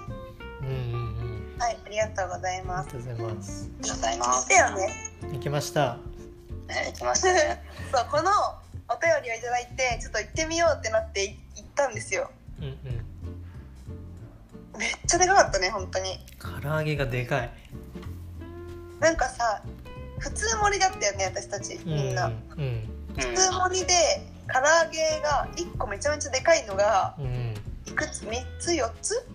[0.61, 0.71] うんう
[1.55, 2.89] んはい、ありがとうございあます。
[2.97, 3.69] りがとうございます。
[3.79, 4.47] ありがとうございます。
[4.49, 4.69] 来た。
[4.69, 4.93] よね。
[5.33, 5.97] 行きました。
[6.67, 7.63] ね、行きましたね。
[7.93, 8.31] そう、この
[8.89, 12.31] お便りをいただいて、ちょっと行ってみようってなってい行ったんですよ。
[12.59, 13.05] うんうん
[14.77, 16.19] めっちゃでかかったね、本当に。
[16.39, 17.49] 唐揚げがでかい
[18.99, 19.63] なんかさ、
[20.19, 22.27] 普通盛りだったよね、私たち、うんみんな。
[22.27, 24.21] うんうん普通盛りで、
[24.53, 27.55] 唐揚げが1個めちゃめちゃでかいのが、うん
[27.87, 29.27] いくつ ?3 つ ?4 つ？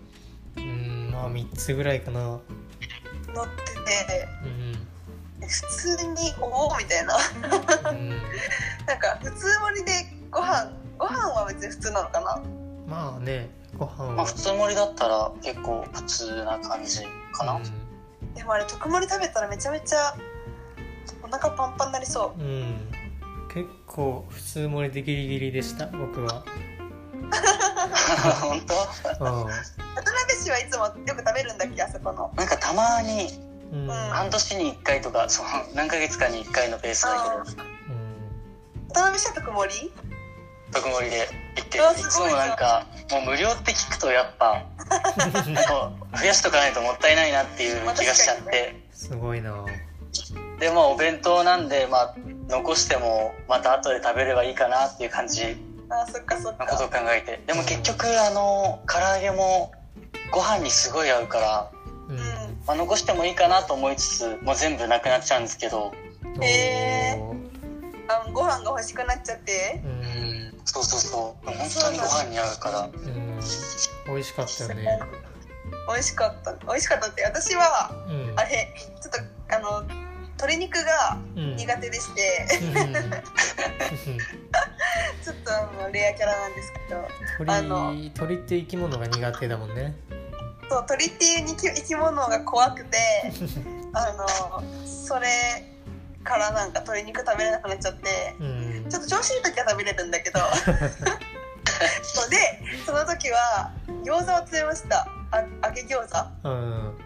[0.56, 4.71] うんまあ3つぐらいかな乗ってて、うん
[5.48, 7.16] 普通に、おおみたいな。
[7.90, 8.08] うん。
[8.86, 9.92] なんか、普通盛りで
[10.30, 12.42] ご飯、ご飯は別に普通なのかな？
[12.86, 14.12] まあねご飯は。
[14.12, 17.00] まあ普通盛りだったら結構普通な感じ
[17.32, 17.60] かな。
[18.34, 20.16] でもあれ特盛り食べたらめちゃめちゃ
[21.22, 22.42] お腹パンパンになりそう。
[22.42, 22.90] ん、うん、
[23.52, 26.44] 結構普通盛りでギリギリでした僕は。
[28.40, 28.74] 本当？
[28.74, 32.32] うう渡辺氏はいつもよく食べるんだっけあそこの。
[32.36, 33.28] なんかたまにん
[33.72, 33.86] うん。
[33.88, 37.72] 半年に1回とかその何ヶ月かに1回のペースだけど。
[38.94, 39.92] 渡辺氏は特盛り？
[40.72, 44.64] 特盛りで行っていつもなんかもう無料って聞くとやっぱ
[46.18, 48.74] 増やしとかないともったいないなっていう気がしちゃって。
[48.92, 49.54] すごいな。
[50.58, 52.14] でまあお弁当なんでまあ
[52.48, 55.56] 残してもまた後で食べればいいかなっていう感じ。
[55.90, 57.40] あそっかそっのことをか考えて。
[57.46, 59.72] でも結局あの唐揚げも
[60.30, 61.81] ご飯にすごい合うから、うん
[62.66, 65.92] まあ、残してもいいかなと思いつつもう全部なくなっちゃうんですけど。
[66.40, 67.18] へー。
[67.18, 67.42] おー
[68.08, 69.80] あご飯が欲しくなっちゃって？
[69.84, 70.52] うん。
[70.64, 71.46] そうそうそう。
[71.46, 72.80] 本当にご飯に合うから。
[72.80, 73.40] うん。
[74.06, 75.00] 美味しかったよね。
[75.88, 76.52] 美味しかった。
[76.66, 77.22] 美味しかったって。
[77.24, 78.34] 私はうん。
[78.38, 79.82] あれちょっとあの
[80.38, 81.56] 鶏肉がうん。
[81.56, 82.92] 苦手でして、うん
[85.22, 86.94] ちょっとあのレアキャラなんですけ
[87.44, 87.52] ど。
[87.52, 87.86] あの。
[87.88, 89.94] 鳥鳥って生き物が苦手だもんね
[90.72, 92.96] そう鳥っていう生き生き物が怖くて
[93.92, 95.28] あのそれ
[96.24, 98.86] からなんか鶏肉食べれなくなっちゃってうん。
[98.88, 100.40] ちょっと調子いい時は食べれるんだけど。
[102.02, 102.36] そうで
[102.86, 103.70] その時は
[104.02, 105.06] 餃子を詰めました。
[105.30, 106.48] あ揚げ餃子。
[106.48, 106.98] うん。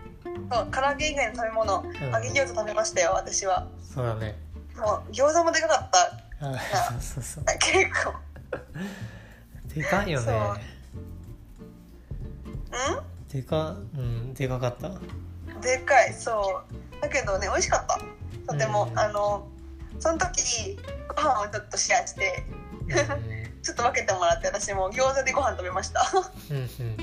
[0.52, 2.10] そう唐揚げ以外の食べ物うん。
[2.12, 3.66] 揚げ餃子食べましたよ私は。
[3.94, 4.36] そうだね。
[4.76, 6.46] もう餃子もでかかった。
[6.46, 8.14] あそうそう結構。
[9.74, 10.32] でかいよね。
[12.70, 14.88] うでかうんでかかった？
[14.88, 15.00] ん
[15.60, 16.14] でかい。
[16.14, 16.62] そ
[16.98, 17.00] う。
[17.02, 18.00] だけどね美味しかった。
[18.52, 18.98] とても、うん。
[18.98, 19.46] あの
[20.00, 20.78] その時
[21.14, 22.44] ご飯をちょっとシェアして
[22.88, 22.92] うん。
[23.62, 26.00] ちょっと分けてもらって私も餃子でご飯食べました。
[26.50, 26.96] うんうん。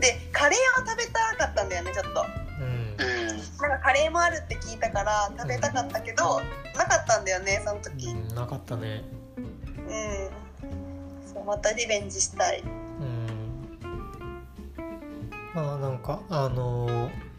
[0.00, 2.26] でカレーを食べたかったんだよねちょっと。
[2.60, 2.96] うん。
[2.98, 6.40] うんなんかカレーもあるって聞いたから食べたかったけど、
[6.76, 8.08] なかったんだよねその時。
[8.08, 9.04] うんなかったね。
[9.36, 9.80] う
[11.28, 11.32] ん。
[11.32, 12.60] そうまたリベンジしたい。
[12.60, 12.81] うん
[15.54, 17.32] まあなんかあのー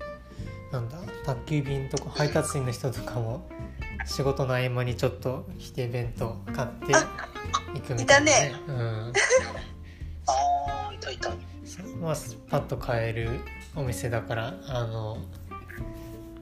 [0.74, 3.48] なんだ宅急便とか配達員の人とかも
[4.06, 7.30] 仕事の合間にちょっと来て弁当買ってあ
[7.76, 9.14] 行くみたいな、ね、うん。
[10.26, 11.30] ああいたいた。
[12.02, 12.16] まあ
[12.50, 13.40] パッと買える
[13.76, 15.20] お店だからあの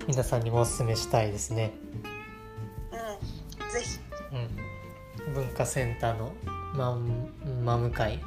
[0.07, 1.73] 皆さんにもおすすめしたいですね、
[2.91, 3.99] うんぜひ。
[5.27, 6.31] うん、文化センターの
[6.73, 7.33] マン
[7.65, 8.23] マム会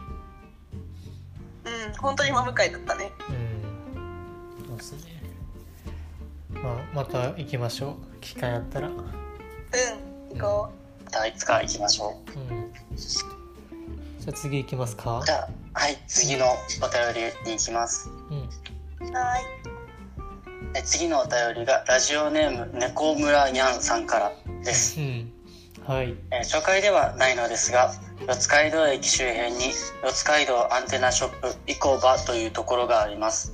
[1.65, 3.11] うん本当に真向かいだったね。
[3.29, 4.67] うん。
[4.67, 5.23] そうですね。
[6.53, 8.21] まあまた行きましょう。
[8.21, 8.89] 機会あったら。
[8.89, 9.01] うんう。
[9.01, 10.39] ん。
[10.39, 10.73] 行こ
[11.05, 12.17] またいつか行きましょ
[14.19, 15.21] じゃあ次行きますか。
[15.21, 16.55] うじゃあはい次のお
[17.15, 18.09] 便りに行きます。
[18.31, 19.09] うん。
[19.09, 19.37] うは
[20.75, 24.33] え次のお便りがラジオネーム猫村にゃんさんから
[24.65, 25.01] です。
[25.01, 25.33] うん
[25.87, 26.15] はい。
[26.31, 27.93] えー初回ではないのですが
[28.27, 33.53] 四街道駅周辺に四街道アンテナショップイコバというところがあります。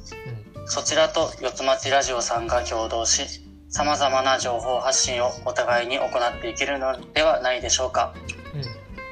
[0.67, 8.15] そちらと四つ町ラジオさんが共同し様々な情報発信をお互いに行っていけるのではないでしょうか。
[8.55, 8.63] うん。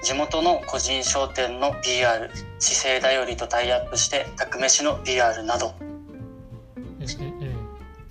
[0.03, 5.75] 地元の個人商店の PR 資生だよりとタイアップして宅飯の PR など。
[5.81, 7.43] うんうん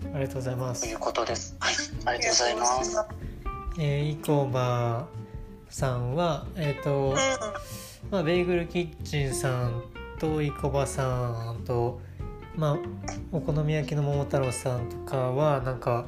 [0.06, 0.16] うん。
[0.16, 0.82] ありがとうございます。
[0.82, 1.56] ということです。
[1.60, 1.76] はい。
[2.06, 3.27] ありいがとうございます
[3.80, 5.08] えー、イコバ
[5.70, 7.16] さんはえっ、と、うん。
[8.10, 9.84] まあ、ベーグルキッチンさん
[10.18, 12.00] とイコバさんと、
[12.56, 12.78] まあ、
[13.32, 16.06] お好み焼きの桃太郎さんとかはなんか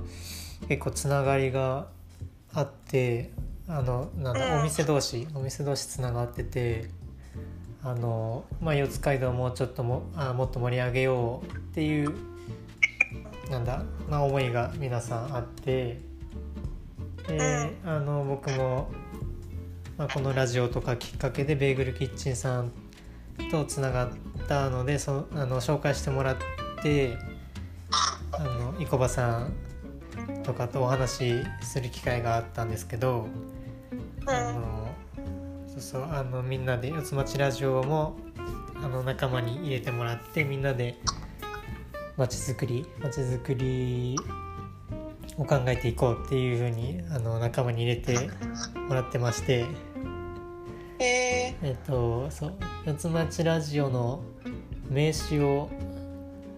[0.68, 1.88] 結構つながりが
[2.54, 3.32] あって
[3.68, 4.62] あのなんだ、うん。
[4.62, 6.90] お店同士お店同士つながってて
[7.84, 12.16] あの、まあ、四街道をもうちょっともあもっと盛り上げようっていう
[13.52, 16.00] なんだ、まあ、思いが皆さんあって
[17.38, 18.90] で、あの僕も
[20.00, 22.72] まあ、このラジオとかきっかけでベーグルキッチンさん
[23.52, 24.10] とつながっ
[24.48, 26.38] たのでそあの紹介してもらっ
[26.82, 27.18] て
[28.32, 29.54] あのイコバさん
[30.44, 33.28] とかとお話しする機会があったんですけど、
[34.22, 34.30] うん。
[34.30, 34.88] あの
[35.68, 38.16] そうそうあのみんなで四つ町ラジオも
[38.82, 40.96] あの仲間に入れてもらってみんなで
[42.16, 44.16] 町づくり町づくり
[45.40, 48.30] を考えていこうっていうふうにあの仲間に入れて
[48.88, 49.66] もらってまして。
[51.00, 52.54] へええっとそう
[52.86, 54.22] 四つ町ラジオの
[54.90, 55.70] 名刺を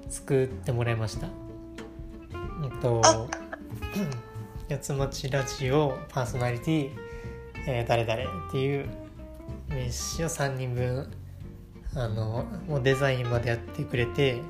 [0.09, 1.27] 作ってもらいました。
[1.27, 3.27] えっとあ。
[4.67, 6.89] 四つ町ラジオパーソナリティ、
[7.67, 8.89] えー誰々っていう
[9.69, 11.11] 名刺を3人分
[11.93, 14.41] あのもうデザインまでやってくれて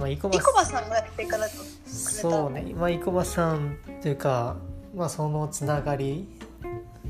[0.00, 1.48] まあイコバイコバさんがやってくれた
[1.86, 2.72] そうね。
[2.74, 4.56] まあ生駒さんというか
[4.96, 6.26] まあそのつながり。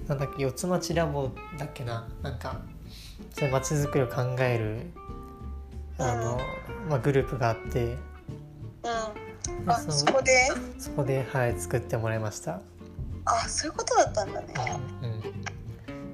[0.09, 2.09] なんだっけ四つ町ラボだっけな。
[2.23, 2.61] なんか
[3.33, 4.91] そういう町づくりを考える
[5.99, 6.41] あの、
[6.89, 7.85] まあ、グループがあって。
[7.85, 7.97] うん。
[9.67, 10.51] あそそこで？
[10.79, 12.61] そこではい作ってもらいました、
[13.25, 14.55] あそういうことだったんだね。
[15.03, 15.23] うん、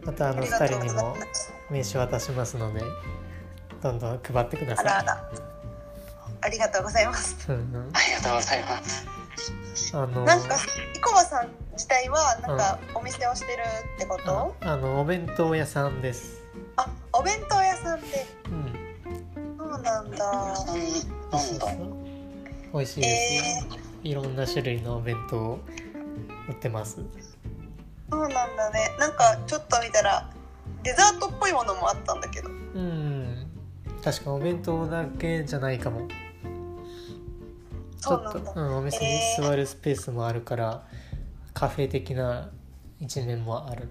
[0.04, 1.16] またあのありが2とうござい人にも
[1.70, 2.82] 名刺渡しますので
[3.82, 4.86] どんどん配ってください。
[4.86, 5.30] あらあら
[6.46, 7.36] ありがとうございます。
[7.48, 9.04] うんうんありがとうございます。
[9.92, 10.56] あのなんか
[10.94, 13.62] イコバさん自体はなんかお店をしてる
[13.96, 16.44] ってこと、ああのお弁当屋さんです。
[16.76, 18.26] あお弁当屋さんで。
[18.46, 19.58] うん。
[19.58, 20.30] そうなんだ。
[20.30, 20.78] うん、
[21.32, 21.66] なんだ。
[22.72, 25.58] 美味しいですよ、いろんな種類のお弁当を
[26.48, 27.00] 売ってます。
[28.08, 28.94] そうなんだね。
[29.00, 30.30] なんかちょっと見たら
[30.84, 32.48] デザートっぽいものもあったんだけど。
[32.48, 33.46] うん。
[34.04, 36.06] 確かお弁当だけじゃないかも
[38.06, 38.62] ちょっとそうなんだ。
[38.62, 40.86] うん、お店にえー座るスペースもあるから、
[41.54, 42.50] カフェ的な
[43.00, 43.88] 一面もある。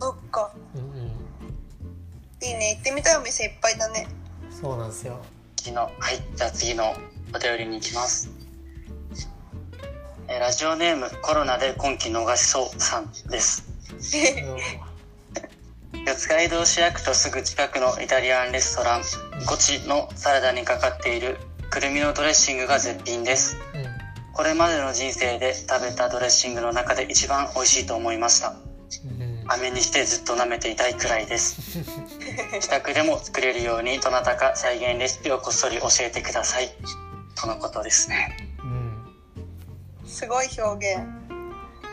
[0.00, 0.52] そっか。
[0.74, 1.06] うんうん。
[1.06, 2.70] いいね。
[2.76, 4.06] 行ってみたいお店いっぱいだね。
[4.50, 5.20] そうなんですよ。
[5.56, 5.92] 次の、はい、
[6.36, 6.94] じゃあ次の
[7.34, 8.30] お便りに行きます。
[10.28, 13.64] えーラジオネーム、コロナで今期逃しそうさんです。
[16.06, 19.02] 四街道市役所すぐ近くのイタリアンレストラン、
[19.48, 21.38] ゴチのサラダにかかっている
[21.70, 23.56] くるみのドレッシングが絶品です。
[23.74, 23.96] うんうん
[24.36, 28.50] これまでの人生で食べたドレッシングの中で一番美味しいと思いました。
[28.50, 28.52] う
[29.08, 31.78] ん飴にしてずっと舐めていたいくらいです。
[32.52, 36.70] 自宅でも作れるようにどなたか再現レシピをこっそり教えてください。
[37.34, 38.36] とのことですね。
[38.60, 39.14] うん
[40.06, 41.02] すごい表現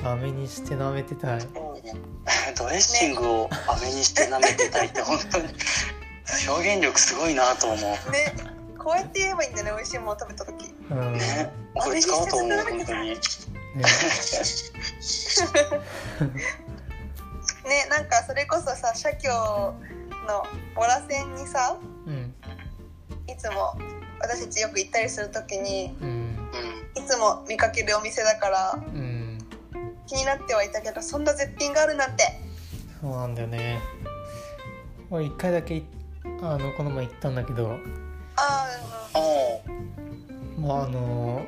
[0.04, 1.40] 飴にして舐めてたい
[2.58, 5.48] ドレッシングを飴にして舐めてたいって本当に
[6.50, 8.12] 表現力すごいなと思う。
[8.12, 8.53] ね
[8.84, 10.74] こうやって言えばいいんだね美味しいもの食べた時。
[10.92, 11.14] うん。
[11.14, 11.20] れ
[12.02, 13.10] 使おうと思う本当に。
[13.12, 13.18] ね。
[17.90, 19.30] なんかそれこそさ社協
[20.28, 20.44] の
[20.76, 22.34] ボラ線にさうん。
[23.28, 23.78] いつも
[24.20, 26.50] 私たちよく行ったりする時にうん。
[26.98, 29.38] うん、いつも見かけるお店だからうん。
[30.08, 32.24] 気になってはいたけどそんな絶品があるなんて。
[33.00, 33.80] そうなんだよね。
[35.10, 35.86] 俺一回だけい
[36.42, 37.78] あのこの前行ったんだけど
[38.36, 38.68] あ
[39.14, 40.60] おー。
[40.60, 41.46] まああの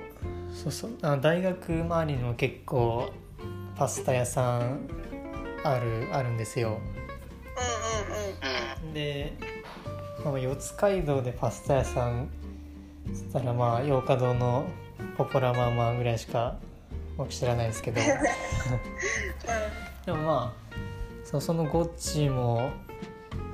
[0.54, 3.12] そうそうあ大学周りにも結構
[3.76, 4.90] パスタ屋さん
[5.64, 6.80] あるあるんですよ。
[7.58, 7.62] あ
[8.84, 8.88] うんうんうん。
[8.88, 9.38] うん、で、
[10.24, 12.30] まあ、四街道でパスタ屋さん
[13.14, 14.66] つったらまあ洋華堂の
[15.18, 16.58] ポポラママぐらいしか
[17.18, 18.02] 僕知らないですけど。
[20.06, 20.66] でもまあ
[21.24, 22.72] そうそのゴッチも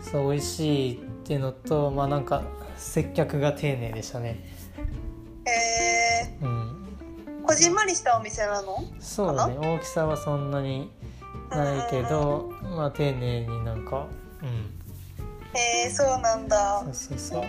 [0.02, 2.44] そう美味しいっていうのとまあなんか
[2.82, 4.40] 接客が丁寧でしたね。
[5.46, 6.86] えうん。
[7.44, 8.84] ー、こじんまりしたお店なの？
[9.00, 10.92] そうだね大きさはそんなに
[11.50, 14.08] ないけどまあ丁寧になんか
[14.42, 14.74] うん。
[15.54, 16.82] えー、そうなんだ。
[16.86, 17.44] そうそうそう。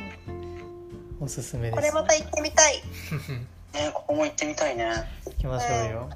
[1.21, 1.75] おすすめです。
[1.75, 2.83] これまた行ってみたい。
[3.73, 4.91] ね、ここも行ってみたいね。
[5.27, 6.11] 行きましょうよ。
[6.11, 6.15] え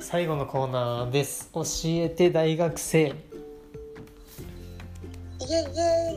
[0.00, 1.50] 最後のコーナーです。
[1.52, 3.00] 教えて大学生。
[3.00, 3.14] イエ
[5.46, 5.54] イイ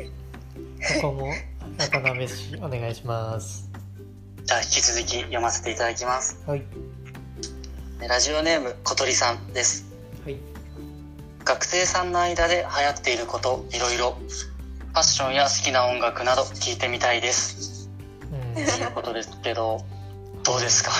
[0.01, 1.01] エイ。
[1.01, 1.33] ここも
[1.77, 3.69] 渡辺氏お願いします。
[4.43, 6.41] じゃあ引き続き読ませていただきます。
[6.47, 6.63] はい。
[8.07, 9.85] ラジオネーム小鳥さんです。
[10.25, 10.37] はい。
[11.45, 14.17] 学生さんの間で流行っていることいろいろ。
[14.91, 17.89] ファッションや好きな音楽など聞いてみたいです。
[18.31, 18.53] うん。
[18.55, 19.79] ということですけど
[20.43, 20.91] どうですか？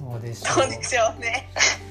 [0.00, 1.48] どうでしょそうでしょうね。
[1.56, 1.58] う、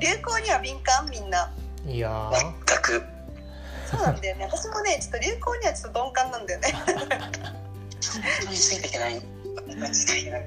[0.00, 1.52] 流行には敏感みんな。
[1.84, 2.32] うん、いやー。
[2.66, 3.02] 全く。
[3.90, 4.44] そうなんだよね。
[4.44, 6.72] 私もねちょっと流行にはちょっと鈍感なんだよね。
[6.72, 6.84] 本
[8.42, 9.20] 当についていけない。
[9.20, 9.22] 本
[9.68, 10.46] 当についていけない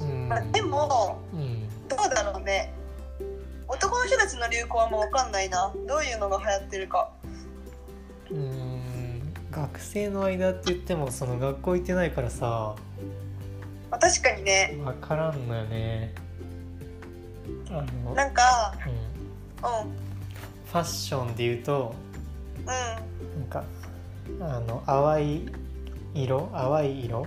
[0.00, 0.28] うん。
[0.28, 1.88] まあでもうん。
[1.88, 2.72] どうだろうね。
[3.68, 5.72] 男時の流行はもう分かんないな。
[5.86, 7.10] どういうのが流行ってるか。
[8.30, 9.32] うん。
[9.50, 12.74] 学生の間って言ってもその学校行ってないからさ。
[13.90, 14.78] まあ確かにね。
[14.84, 16.14] 分からんのよね
[18.14, 19.98] なんかうん、うん
[20.66, 21.94] ファッションで言うと
[22.60, 22.66] うん。
[22.66, 22.74] な
[23.46, 23.64] んか
[24.40, 25.50] あの淡い
[26.14, 27.26] 色淡い色？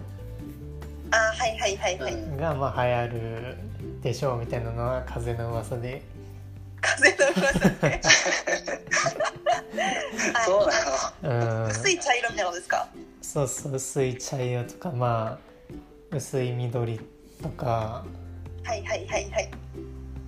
[1.11, 3.57] あはいはいはいはい、うんがまあ流行る
[4.01, 6.03] でしょうみたいなのは風の噂で。
[6.79, 8.01] 風の噂で。
[10.35, 10.67] あそう
[11.23, 11.69] なのうん。
[11.69, 12.87] 薄い茶色みたいなことですか？
[13.21, 15.39] そうそう薄い茶色とかま
[16.11, 16.99] あ薄い緑
[17.41, 18.05] とか。
[18.63, 19.51] はいはいはいはい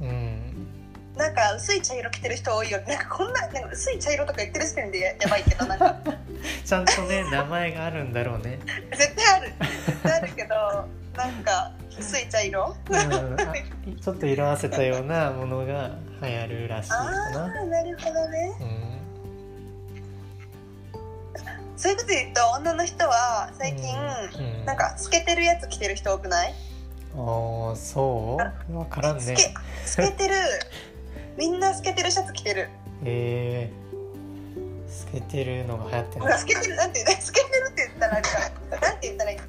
[0.01, 0.67] うん。
[1.15, 2.95] なんか薄い茶色着てる人多いよね。
[2.95, 5.95] なんかこんななんか薄い茶色とか言ってる時点でややばいけどなんか。
[6.65, 8.59] ちゃんとね名前があるんだろうね、
[8.91, 9.53] 絶対ある。
[9.85, 10.55] 絶対あるけど
[11.15, 12.75] なんか薄い茶色？
[12.89, 13.07] うん、あ
[14.01, 15.91] ちょっと色あせたようなものが
[16.21, 17.45] 流行るらしいかあな。
[17.45, 18.53] あなるほどね。
[18.59, 18.93] うん。
[21.77, 23.95] そういうことで言うと女の人は最近、
[24.39, 24.65] うん。
[24.65, 26.53] なんか透けてるやつ着てる人多くない？
[27.15, 28.37] ああそ
[28.69, 28.77] う？
[28.77, 29.17] わからん。
[29.17, 29.53] ね透け
[29.85, 30.35] 透けてる。
[31.37, 32.69] みんな透けてるシャツ着てる。
[33.05, 36.25] えー、透けてるのが流行ってる。
[36.39, 38.29] 透けてるなんて透けてるって言ったらなんか
[38.81, 39.39] なんて言ったらいい？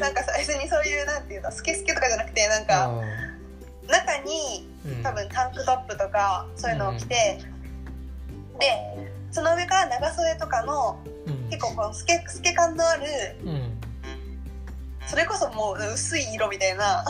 [0.00, 1.50] なんかさ別にそういうなんていうの？
[1.52, 2.90] スケスケとかじゃなくてなんか
[3.88, 5.02] 中にうん。
[5.02, 7.38] 多分タンクトップとかそういうのを着て、
[8.58, 11.48] でその上から長袖とかのうん。
[11.50, 13.02] 結構この透け透け感のある
[13.44, 13.80] うん
[15.06, 17.04] それこそもう薄い色みたいな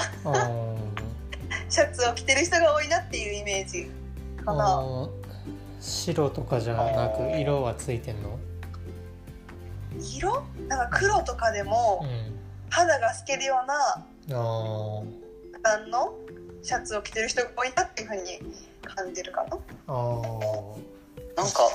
[1.68, 3.90] シャツを着てる人が多いなっていうイメージ
[4.44, 5.08] かな。
[5.80, 8.38] 白とかじゃなく色はついてんの？
[10.00, 10.42] 色？
[10.68, 12.40] なんか黒とかでもうん。
[12.70, 13.74] 肌が透けるような
[14.36, 15.04] あー。
[15.62, 16.14] 段の
[16.62, 18.40] シャツを着てる人が多いなっていうふうに
[18.82, 19.48] 感じるかな。
[19.50, 19.62] なんか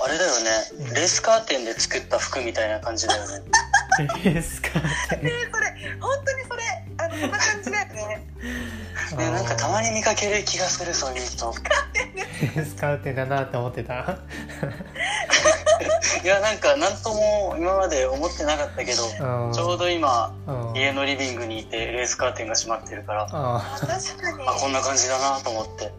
[0.05, 0.41] あれだよう
[0.81, 0.83] ん。
[0.83, 3.45] ねレースカーテンで作った服みたいな感じだよね
[4.03, 6.63] レースカーテえーそれ本当にそれ
[6.97, 8.27] あのそんな感じだよね。
[9.15, 11.53] ンねなんかたまに見かける気がするそういう人。
[12.41, 14.17] レースカーテンだなって思ってた。
[16.23, 19.53] いやなんか何とも今まで思ってなかったけどうん。
[19.53, 20.75] ちょうど今うん。
[20.75, 23.79] 家のリビングにいてレースカーテンが閉まってるからあ
[24.59, 25.85] こんな感じだなと思って。
[25.85, 25.91] ー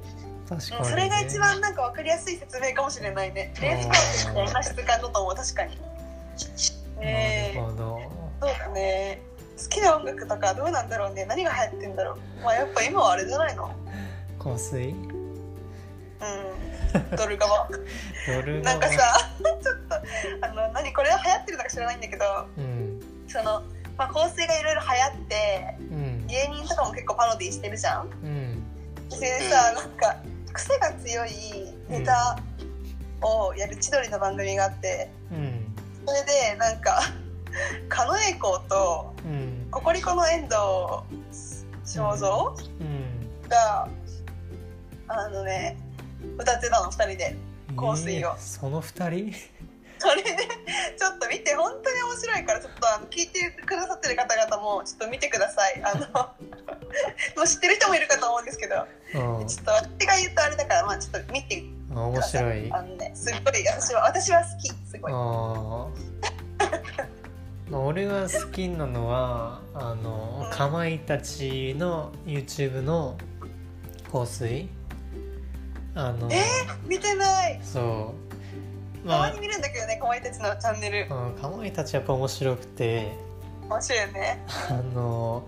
[0.48, 3.54] 確かに、ね、うんそれが一番なんか分かりやすい説明かもしれないね。
[3.60, 5.78] レースカーテンみたいな質感だと思う確かに
[7.02, 8.00] えなるほど。
[8.40, 9.20] そうだね。
[9.62, 11.26] 好きな音楽とかどうなんだろうね。
[11.26, 12.18] 何が流行ってんだろう。
[12.44, 13.70] まあやっぱ今はあれじゃないの？
[14.42, 14.88] 香水？
[14.90, 15.10] うん。
[17.16, 17.68] ドル側。
[18.26, 18.96] ドルなんかさ
[19.62, 19.94] ちょっと
[20.46, 22.24] あの何これは流行ってるのか知らないんだけど
[22.56, 23.00] うん。
[23.28, 23.62] その、
[23.96, 26.26] まあ、香水がいろいろ流行ってうん。
[26.26, 28.10] 芸人とかも結構パロディしてるじゃん？
[28.22, 28.62] うん。
[29.10, 30.16] それでさなんか
[30.52, 32.38] 癖が強いネタ
[33.22, 35.59] をやる千鳥の番組があってうん
[36.06, 37.00] それでなんか
[37.88, 39.68] 狩野英孝とうん。
[39.70, 40.54] ココリコの遠藤
[41.84, 42.28] 正蔵
[42.80, 43.48] うん。
[43.48, 43.88] が
[45.08, 45.76] あのね
[46.38, 47.36] 歌ってたの2人で。
[47.76, 48.30] 香水を。
[48.30, 49.34] えーその二人？
[50.02, 50.30] それで
[50.98, 55.82] ちょっと見て本当に面白いからちょっとあの聞いてくださってる方々もちょっと見てください。
[55.84, 56.06] あの
[57.36, 58.86] もう知ってる人もいるかと思うんですけど。
[59.14, 59.46] うん。
[59.46, 61.62] ちょっと私が言うとあれだからまあちょっと見て
[61.94, 62.72] あ面白い。
[62.72, 65.12] あのねすっごい私は私は好きすごい。
[65.12, 67.10] あー。
[67.70, 70.50] まあ俺が好きなのはあのうん。
[70.50, 73.16] かまいたちの YouTube の
[74.12, 74.68] 香水。
[75.94, 76.42] あのえ
[76.86, 77.60] 見てない。
[77.62, 78.14] そ
[79.04, 79.06] う。
[79.06, 81.08] まあたまに見るんだけどねかまいたちのチャンネル。
[81.10, 83.12] うんかまいたちやっぱ面白くて。
[83.68, 84.44] 面白いよね。
[84.68, 85.42] あの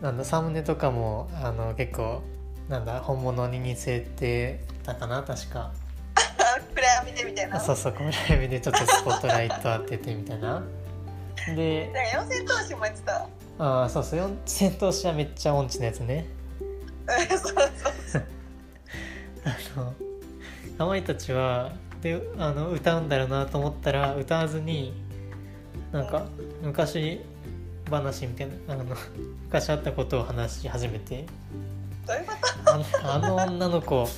[0.00, 2.22] なんだサムネとかもあの結構
[2.68, 5.72] なんだ本物に似せてたかな確か。
[6.16, 6.22] あ
[6.74, 7.56] 暗闇でみたいな。
[7.56, 10.62] あそうそうこのライブでちょっとスポットライト当ててみたいな。
[11.54, 13.26] でなんか四千頭身もやってた
[13.58, 16.26] ああそうそう四千頭身はめっちゃ音痴のやつね。
[17.06, 17.70] うんそうそう
[18.06, 18.26] そう。
[19.44, 19.94] あの
[20.78, 24.92] かまいたちはであの歌うんだろうなと思ったら歌わずに
[25.92, 26.26] なんか
[26.62, 27.20] 昔
[27.90, 28.84] 話みたいなあの
[29.44, 31.26] 昔あったことを話し始めて
[33.02, 34.08] あの女の子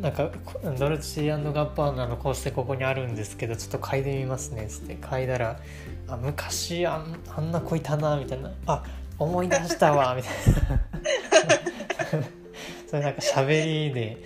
[0.00, 4.96] なんかこドルチアンドガッパーナの香水ここにあるんですけどちょっと嗅いでみますねっつって。
[4.96, 5.60] 嗅いだら
[6.08, 8.50] あ昔あんあんな子いたなみたいな。
[8.66, 8.82] あ
[9.18, 10.80] 思い出したわみたいな。
[12.90, 14.24] それなんか喋りで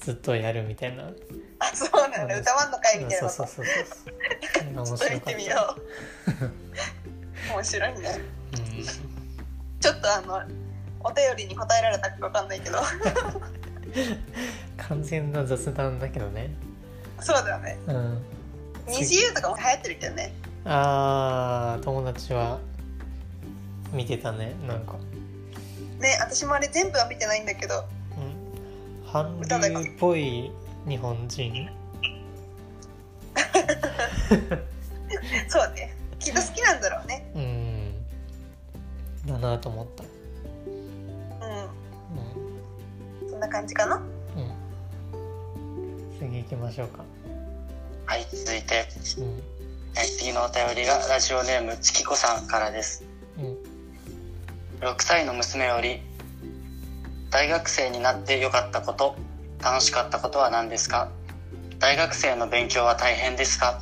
[0.00, 1.10] ずっとやるみたいな。
[1.58, 2.38] あそうなんだ。
[2.38, 4.64] 歌わんのかいみたいなそうそうそうそう。
[4.72, 5.76] 面ちょっと見てみよ
[7.50, 7.52] う。
[7.52, 8.20] 面白いね。
[8.52, 8.84] うん。
[9.80, 10.65] ちょっとあの
[11.04, 12.78] お便りに答えられたかわかんないけど。
[12.78, 12.84] か
[14.88, 16.50] 完全な雑談だけどね。
[17.20, 17.78] そうだよね。
[17.86, 18.22] うん。
[18.88, 20.32] 二次優とかも流行ってるけどね。
[20.64, 22.58] あー友達は
[23.92, 24.94] 見てたねなんか、
[26.00, 27.84] ね私もあれ全部は見てないんだけど。
[28.16, 29.46] うん、韓流
[29.90, 30.50] っぽい
[30.88, 31.68] 日本人？
[35.48, 35.94] そうね。
[36.18, 37.30] きっと好きなんだろうね。
[37.34, 37.94] うん。
[39.26, 40.04] だなと思った
[41.46, 41.50] う
[43.22, 43.30] うん。
[43.30, 43.96] そんな感じかな？
[43.96, 44.02] うん。
[46.18, 47.04] 次行きましょうか。
[48.06, 48.86] はい、続いて、
[49.18, 49.42] うん。
[49.94, 53.04] はい次のお便りがラジオネームちきこさんからです。
[53.38, 53.56] うん。
[54.80, 56.02] 6歳の娘より
[57.30, 59.16] 大学生になって良かったこと
[59.62, 61.10] 楽しかったことは何ですか？
[61.78, 63.80] 大学生の勉強は大変ですか？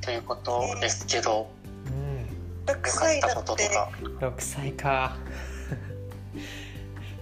[0.00, 1.50] ということですけど
[1.86, 2.26] うん。
[2.66, 3.90] 6良か歳っただってこととか。
[4.26, 5.16] 6歳か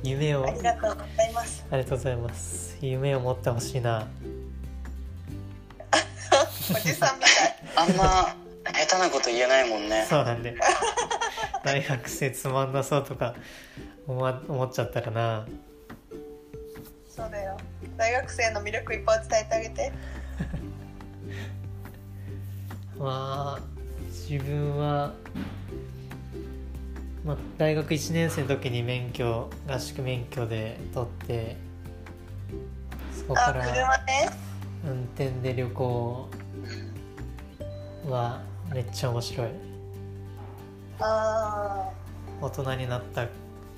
[0.03, 0.47] 夢を。
[0.47, 1.67] ありがとうございます。
[1.71, 2.77] ありがとうございます。
[2.81, 4.07] 夢を持ってほしいな。
[6.71, 7.57] おじさんみたい。
[7.77, 8.37] あんま
[8.87, 10.07] 下手なこと言えないもんね。
[10.09, 10.57] そうなんで
[11.65, 13.35] 大学生つまんなそうとか
[14.07, 15.47] 思わ思っちゃったらな。
[17.09, 17.57] そうだよ。
[17.97, 19.93] 大学生の魅力いっぱい伝えてあげて。
[22.99, 23.61] まあ
[24.09, 25.13] 自分は、
[27.25, 31.57] まあ、大学1年生の時に免許合宿免許で取って
[33.17, 33.65] そこあから
[34.85, 36.29] 運転で旅行
[38.07, 39.49] はめっちゃ面白い。
[41.01, 41.91] あ
[42.43, 43.27] 大人になった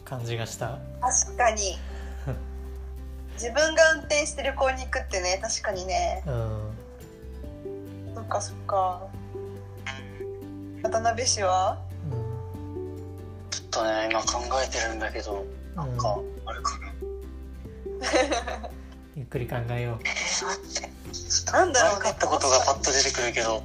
[0.04, 0.78] 感じがした。
[1.00, 1.78] ー確かに。
[3.34, 6.24] 自分が運転して旅行に行くってね確かにね。
[6.26, 6.74] うん。
[8.16, 9.02] そっかそっか。
[10.82, 11.85] 渡辺氏は？
[13.56, 16.92] ちょっとね今考えてるんだけどなんかあるかな、
[19.16, 22.00] ゆっくり考えよう、えー、なんだろうね。
[22.00, 23.56] 悪かったことがパッと出てくるけど。
[23.56, 23.62] う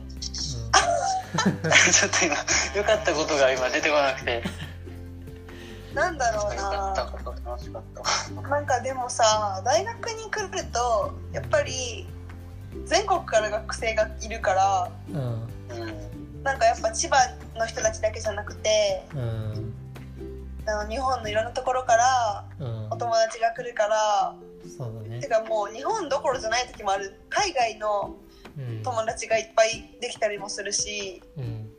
[1.92, 2.36] ちょっと今
[2.76, 4.44] 良かったことが今出てこなくて。
[5.94, 8.42] なんだろう良かったなこと楽しかった。
[8.50, 12.08] なんかでもさ大学に来るとやっぱり
[12.86, 15.48] 全国から学生がいるからんうん。
[15.82, 16.44] うん。
[16.44, 17.18] なんかやっぱ千葉
[17.56, 19.81] の人たちだけじゃなくてうん
[20.66, 22.88] あの日本のいろんなところからうん。
[22.92, 24.36] お友達が来るから
[24.78, 25.20] そうだね。
[25.20, 27.20] てかもう日本どころじゃない時もある。
[27.30, 28.16] 海外の
[28.58, 28.84] うん。
[28.84, 31.70] 友達がいっぱいできたりもするしうん。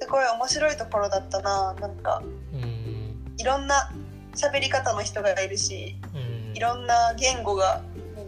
[0.00, 2.22] すごい面白いところだったななんか。
[2.52, 3.34] うん。
[3.36, 3.90] いろんな
[4.34, 6.18] 喋り方の人がいるしう
[6.52, 6.56] ん。
[6.56, 7.82] いろんな言語が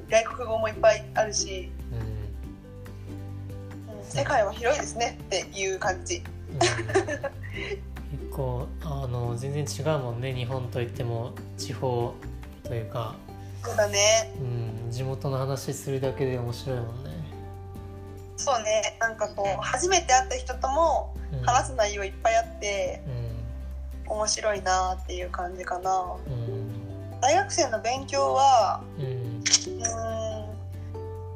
[0.09, 1.99] 外国語もいっぱいあるし、うん。
[1.99, 6.17] うん世界は広いですねっていう感じ。
[6.17, 6.21] う
[6.57, 6.59] ん
[8.11, 10.35] 結構あの全然違うもんね。
[10.35, 12.15] 日本といっても地方
[12.65, 13.15] というか、
[13.63, 14.33] そうだね。
[14.39, 17.11] うん、地元の話するだけで面白いもんね、
[18.37, 18.97] そうね。
[18.99, 23.11] なんかこう初めて会った人ともうん、話す内容いっぱいあってう
[24.09, 24.13] ん。
[24.13, 26.17] 面白いなっていう感じかな。
[26.27, 27.21] うん。
[27.21, 29.45] 大学生の勉強はうん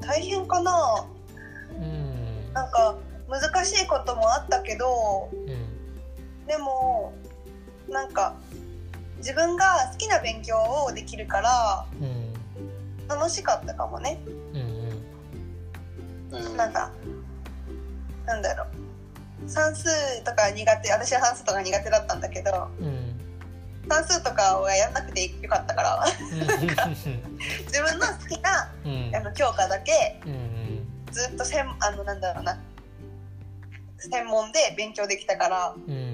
[0.01, 1.07] 大変かな。
[1.79, 2.53] うん。
[2.53, 2.97] なんか
[3.29, 5.74] 難しいこともあったけどうん
[6.47, 7.13] でも
[7.89, 8.35] なんか
[9.19, 12.25] 自分が好きな勉強をできるからうん
[13.09, 14.19] 楽しかったかもね。
[14.55, 16.57] うんうん。
[16.57, 16.91] なんか
[18.27, 19.49] なんだろう。
[19.49, 19.89] 算数
[20.25, 23.21] とか苦手私は算数とか苦手だったんだけどうん
[23.91, 26.05] 算数とかはやんなくてよかったから。
[27.67, 29.15] 自分の好きなうん。
[29.15, 30.87] あの教科だけうん。
[31.13, 32.59] ずっと専あのなんだろうな。
[33.99, 36.14] 専門で勉強できたからうん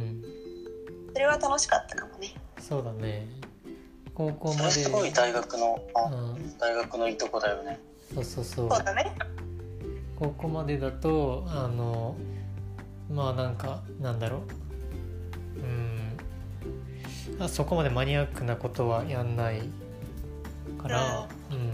[1.12, 2.34] それは楽しかったかもね。
[2.58, 3.26] そうだね。
[4.14, 6.58] 高校まですごい大学のあうん。
[6.58, 7.80] 大学のいいとこだよね。
[8.14, 8.68] そうそうそう。
[8.70, 9.12] そうだね。
[10.18, 12.16] 高校までだとあの
[13.10, 14.42] まあなんかなんだろ
[15.56, 15.60] う。
[15.60, 17.42] うん。
[17.42, 19.62] あそこまでマニアックなことはやんない
[20.78, 21.72] から、うん。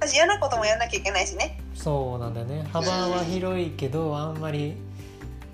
[0.00, 1.60] 私嫌なこともやんなきゃいけないしね。
[1.74, 2.68] そうなんだよね。
[2.72, 4.74] 幅は広いけどあんまり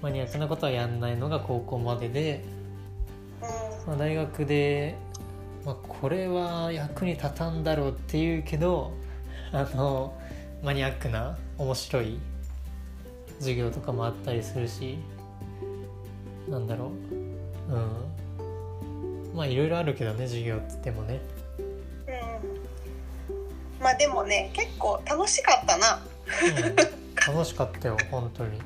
[0.01, 2.56] マニアックなことはやんないのが高校までで、うん
[3.87, 4.97] まあ、大学で、
[5.65, 8.93] まあ、これは役に立たんだろうっていうけど
[9.53, 10.15] あの
[10.63, 12.19] マニアックな面白い
[13.39, 14.99] 授業とかもあったりするし
[16.49, 16.93] なんだろ
[17.71, 17.75] う。
[17.75, 17.91] うん。
[19.35, 21.21] まあいろいろあるけどね授業って言ってもね。
[22.09, 22.13] う
[23.81, 23.83] ん。
[23.83, 26.03] まあでもね結構楽しかったな。
[27.27, 27.35] うん。
[27.35, 28.59] 楽しかったよ本当に。
[28.59, 28.63] うん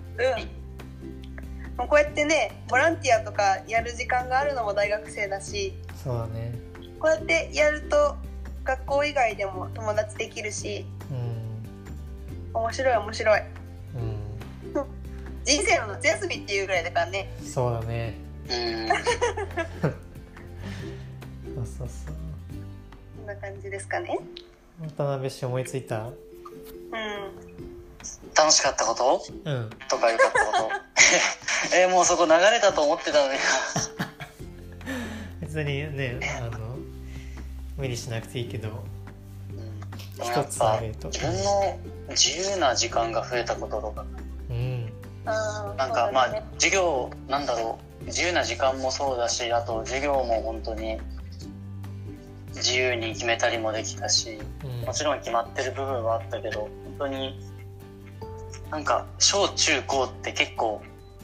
[1.80, 5.72] もうこうやってねボランティアとかやる時間があるのも大学生だし
[6.04, 6.52] そうだね。
[6.98, 8.16] こうやってやると
[8.64, 12.52] 学校以外でも友達できるしうん。
[12.52, 13.40] 面白い面白い。
[13.40, 14.16] うん。
[15.42, 17.34] 人生の夏休みっていうぐらいだからね。
[17.42, 18.14] そうだね。
[18.50, 18.88] うん。
[21.56, 22.14] そうそうそう。
[23.16, 24.18] こんな感じですかね。
[24.98, 26.08] 渡辺氏思いついた？
[26.08, 26.12] うん
[28.36, 29.24] 楽しかったこと？
[29.44, 29.70] うん。
[29.88, 30.70] とか良かったこと？
[31.76, 33.38] えーもうそこ流れたと思ってたのに。
[35.40, 36.76] 別にねあの
[37.76, 38.68] 無理しなくていいけど。
[38.68, 40.24] うん。
[40.24, 41.08] 一つあると。
[41.08, 41.78] 自分の
[42.10, 44.04] 自由な時間が増えたこととか。
[44.50, 44.92] うん。
[45.24, 48.04] なんかまあ授業なんだろう。
[48.06, 50.98] 自由な時間もそうだしあと授業も本当に
[52.54, 54.80] 自由に決めたりもできたしうん。
[54.86, 57.38] もちろん決まってる部分はあったけど本当に
[58.70, 60.80] なんか小中高って結構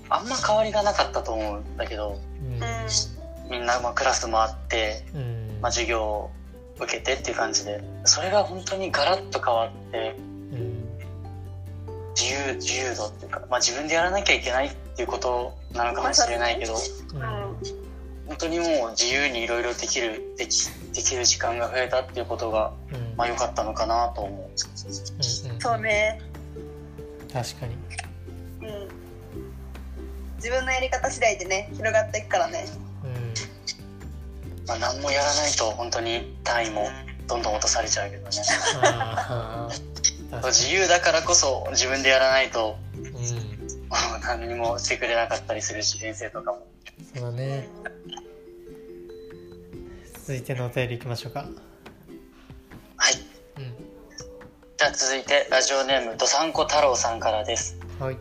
[0.09, 3.51] あんま変わりがなかったと思うんだけどうん。
[3.51, 5.59] みんなまあクラス回って、うん。
[5.61, 6.30] まあ、授業を
[6.78, 10.16] 受けてっていう感じでそれが本当にガラッと変わって
[10.53, 10.86] うん。
[12.14, 16.74] 自由自由度っていうか、まあ、自分でやらなきゃいけないっていうことなのかもしれないけど
[18.26, 23.16] 本当にもう自由にいろいろできるできできる時間が増えたっていうことがうん。
[23.16, 24.34] まあ良かったのかなと思う。
[24.34, 25.61] うんうん。
[25.61, 26.20] そうね
[27.33, 27.74] 確かに。
[27.74, 28.89] うん。
[30.37, 32.66] 自分のやり方次第でね広がっていくからね。
[33.05, 34.66] うん。
[34.66, 36.89] まあ、何もやらないと本当に単位も
[37.27, 38.31] どんどん落とされちゃうけどね。
[40.45, 43.57] 自由だからこそ自分でやらないとにうん。
[44.22, 46.66] 何にもしてくれなかったりするし先生とかも。
[47.14, 47.68] そうだね。
[50.27, 51.47] 続いてのお便りいきましょうか。
[52.97, 53.14] はい。
[53.59, 53.64] うん。
[53.64, 57.76] じゃあ続いてラジオネームどさんこ太郎さんからです。
[57.99, 58.18] はい。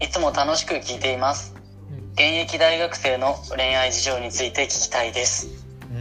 [0.00, 1.54] いつも楽しく聞いています。
[1.90, 2.12] うん。
[2.12, 5.48] 現役大学生の恋愛事情について聞きたいです。
[5.90, 5.98] うん。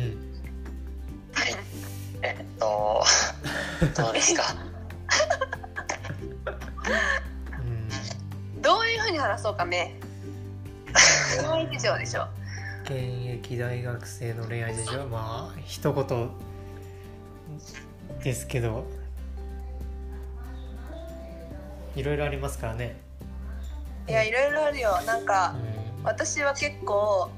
[1.34, 1.56] はい。
[2.22, 3.04] えっと
[4.02, 4.44] どうですか？
[8.56, 8.62] うん。
[8.62, 10.00] どういうふうに話そうかね。
[11.42, 12.26] 恋愛事情でしょ。
[12.86, 15.06] 現役大学生の恋愛事情？
[15.08, 16.30] まあ一言
[18.24, 18.86] ですけど
[21.96, 23.00] いろいろありますからね。
[24.08, 25.02] いやいろいろあるよ。
[25.06, 26.04] なんうかん。
[26.04, 27.30] 私は結構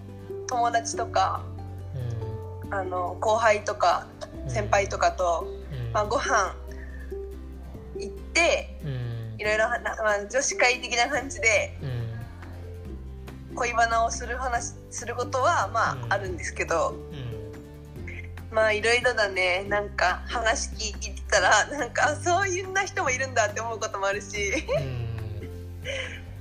[0.48, 1.44] 友達とか
[2.66, 2.74] うん。
[2.74, 4.08] あの後輩とか
[4.48, 5.92] 先輩とかと、うん。
[5.92, 6.56] まあ、ご飯
[7.98, 9.36] 行ってうん。
[9.40, 9.80] いろいろまあ、
[10.30, 13.56] 女子会的な感じでうん。
[13.56, 16.14] 恋バナをする話することはまあ、うん。
[16.14, 16.96] あるんですけど。
[17.12, 17.32] うん。
[18.52, 19.66] まあいろいろだね。
[19.70, 20.94] なんか話聞い
[21.32, 24.54] てたらなんかあそういうな人もいるんだって思うこともあるし。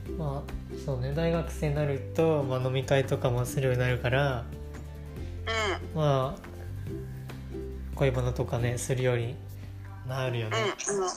[0.09, 0.19] うん。
[0.19, 0.51] まあ
[0.85, 4.45] そうね大学生になると、まあ、飲み会とかもするようになるから。
[5.95, 6.41] うまあ
[7.95, 9.35] 恋バナとかねするように
[10.09, 10.59] なるよね。
[10.59, 10.73] んうんう
[11.07, 11.11] ん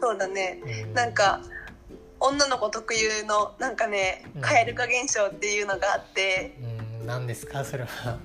[0.00, 0.60] そうだね。
[0.84, 0.94] うん。
[0.94, 1.40] なんか
[2.18, 4.40] 女の子特有のなんかねうん。
[4.42, 6.56] 蛙化現象っていうのがあって。
[7.00, 7.64] うん何ですか？
[7.64, 8.18] それは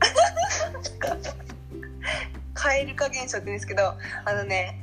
[2.68, 3.94] 蛙化現象って言うんですけど
[4.24, 4.80] あのね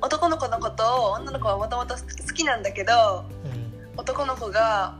[0.00, 3.66] 男の子のことを女の子はもともと好きなんだけどうん。
[3.98, 4.98] 男の子が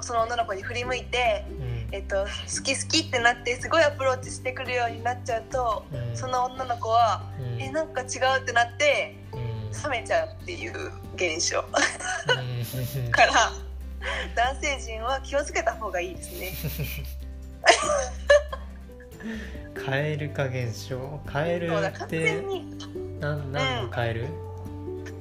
[0.00, 1.88] その女の子に振り向いて、うん。
[1.92, 6.16] えっと、好き好きってなってすごいアプローチしてくるようになっちゃうとうん。
[6.16, 7.62] その女の子はうん。
[7.62, 8.08] えなんか違う
[8.42, 9.90] ってなってうん。
[9.90, 11.60] 冷めちゃうっていう現象。
[11.60, 13.10] うん。
[13.12, 13.52] から
[14.34, 16.52] 男性陣は気をつけた方がいいですね。
[19.74, 21.20] 蛙化現象。
[21.26, 22.70] カエルって全に。
[23.20, 24.28] なんなんのカエル？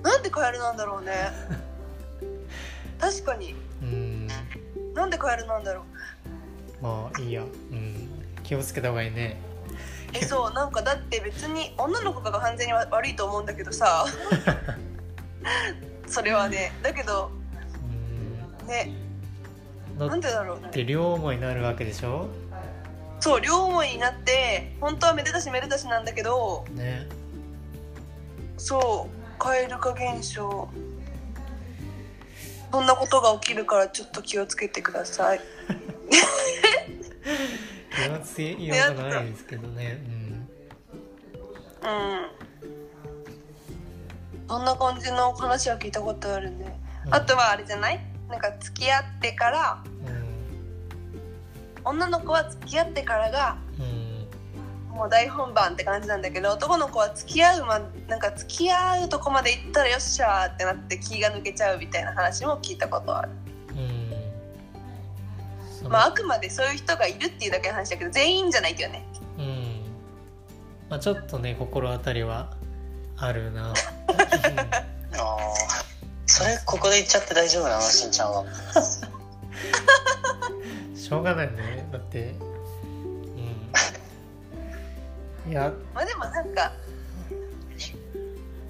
[0.02, 1.12] なんでカエルなんだろうね。
[3.00, 3.56] 確かに。
[3.82, 4.28] うん。
[4.94, 5.82] なんでカエルなんだろ
[6.82, 6.84] う。
[6.84, 7.42] まあいいや。
[7.44, 7.46] う
[7.76, 8.10] ん。
[8.44, 9.38] 気をつけた方がいいね。
[10.14, 14.06] えそうなんかだって別に女の子が完全に悪いと思うんだけどさ。
[16.08, 16.72] それはね。
[16.84, 17.32] だけど
[18.62, 18.68] うん。
[18.68, 18.92] ね。
[19.98, 20.70] なんでだろうね。
[20.70, 22.28] て両思いになるわけでしょ？
[23.24, 27.08] そう両思いになって本当はめでたしめでたしなんだけどね。
[28.58, 30.68] そう蛙化現象。
[32.70, 35.40] そんなことが起きるからちょっと気をつけてください。
[37.96, 40.04] 気をつけようがないですけどね。
[40.06, 40.50] うん。
[41.90, 42.28] うん。
[44.50, 47.16] そんな感じの話は聞いたことあるね、うん。
[47.16, 48.06] あとはあれじゃない？
[48.28, 50.23] なんか付き合ってからうん
[51.86, 54.14] 女の子は付き合ってからがうん。
[54.96, 63.30] もう大本番って感じなんだけど男の子は付き合うまなんか付き合うとこまで行ったらよっしゃーってなって気が抜けちゃうみたいな話も聞いたことある。
[63.70, 64.14] うん。
[65.84, 69.04] そまああくまでそういう人がいるっていうだけの話だけど全員じゃないけどね。
[69.40, 69.82] うん。
[70.90, 72.52] まあちょっとね心当たりは
[73.18, 73.74] あるな。
[73.74, 73.74] あ
[75.20, 75.38] あ
[76.28, 77.82] それここで言っちゃって大丈夫なの？
[77.82, 78.44] しんちゃんは。
[78.46, 79.02] し
[81.14, 81.88] ょうがないね。
[81.92, 82.36] だって。
[85.46, 85.52] うん。
[85.52, 86.74] いや、まあでもなんか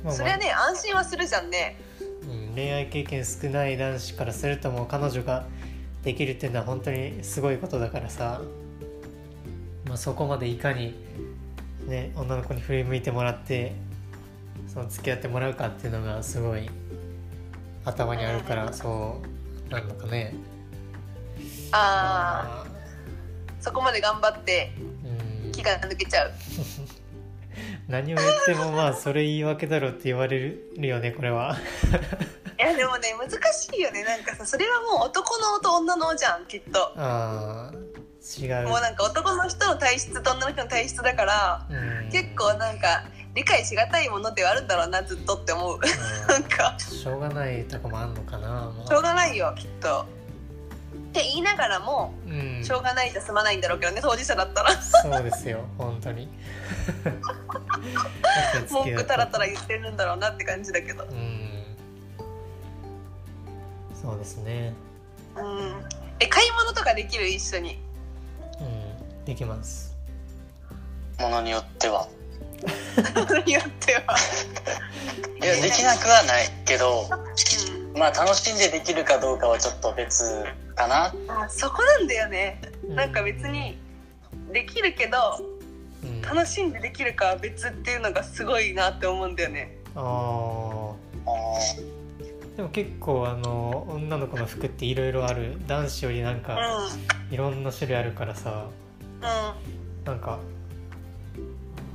[0.03, 1.77] まあそれはね安心はするじゃんね。
[2.01, 5.45] うん、恋愛経験少ない男子からするともう彼女が
[6.03, 8.41] できるっていうのは本当にすごいことだからさ、
[9.85, 10.93] まあ、そこまでいかに、
[11.87, 13.73] ね、女の子に振り向いてもらって
[14.67, 16.69] その付き合ってもらうかっていうのがすごい
[17.85, 19.21] 頭にあるからそ
[19.69, 20.33] うなんのかね。
[21.71, 22.73] ああ
[23.59, 24.73] そこまで頑張って
[25.45, 25.51] うん。
[25.51, 26.31] 気が抜けちゃう。
[27.87, 31.55] 何を言ってもまあそれ言い訳だろって言われるよねこれは。
[32.59, 34.03] いやでもね難しいよね。
[34.03, 36.93] なんかさそれはもう男のと女のじゃんきっと。
[36.97, 38.67] あー違う。
[38.67, 41.73] もうなんか男の人の体質と女の人の体質だからう
[42.07, 42.09] ん。
[42.11, 43.03] 結構なんか
[43.33, 45.77] 理解しがたいものではあるんだろうなずっとって思う。
[45.77, 45.81] うん。
[46.27, 46.75] なんか。
[46.79, 48.47] しょうがないとこもあんのかな。
[48.49, 50.05] まあしょうがないよきっと
[51.13, 52.63] って言いながらもうん。
[52.63, 54.81] しょうがないじゃ済まないんだろうけどね当事者だったら。
[54.81, 56.27] そうですよ本当に。
[58.71, 61.03] 文句たらたら言言ってるんだろうなって感じだけど。
[61.03, 61.63] うん。
[64.01, 64.73] そうですね。
[65.35, 65.85] うん。
[66.19, 67.27] え買い物とかできる？
[67.27, 67.79] 一緒に。
[68.59, 69.25] うん。
[69.25, 69.95] できます。
[71.19, 72.07] ものによっては。
[73.45, 74.15] によっては、
[75.41, 80.23] いやできなくはないけどうまあ楽しんでできるかどうかはちょっと別
[80.75, 81.11] かな。
[81.11, 82.59] ん、あそこなんだよね。
[82.87, 83.77] うなんか別に
[84.51, 85.17] できるけど
[86.03, 86.21] うん。
[86.21, 89.77] 楽しんでできるかは別っていうのがすごいなって思うんだよね。
[89.95, 90.93] あー。
[91.25, 92.57] あー。
[92.57, 95.57] でも結構あの女の子の服っていろいろある。
[95.67, 96.55] 男子よりなんうか
[97.29, 97.33] ん。
[97.33, 98.65] いろんな種類あるからさ。
[99.21, 100.39] うなんか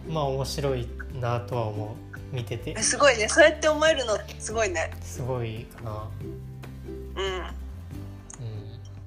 [0.09, 0.89] まあ面白い
[1.21, 2.73] なとは思う見てて。
[2.73, 3.29] んすごいね。
[3.29, 4.91] そうやって思えるのすごいね。
[5.01, 6.09] すごいかな。
[6.23, 7.25] うん。
[7.25, 7.43] うん。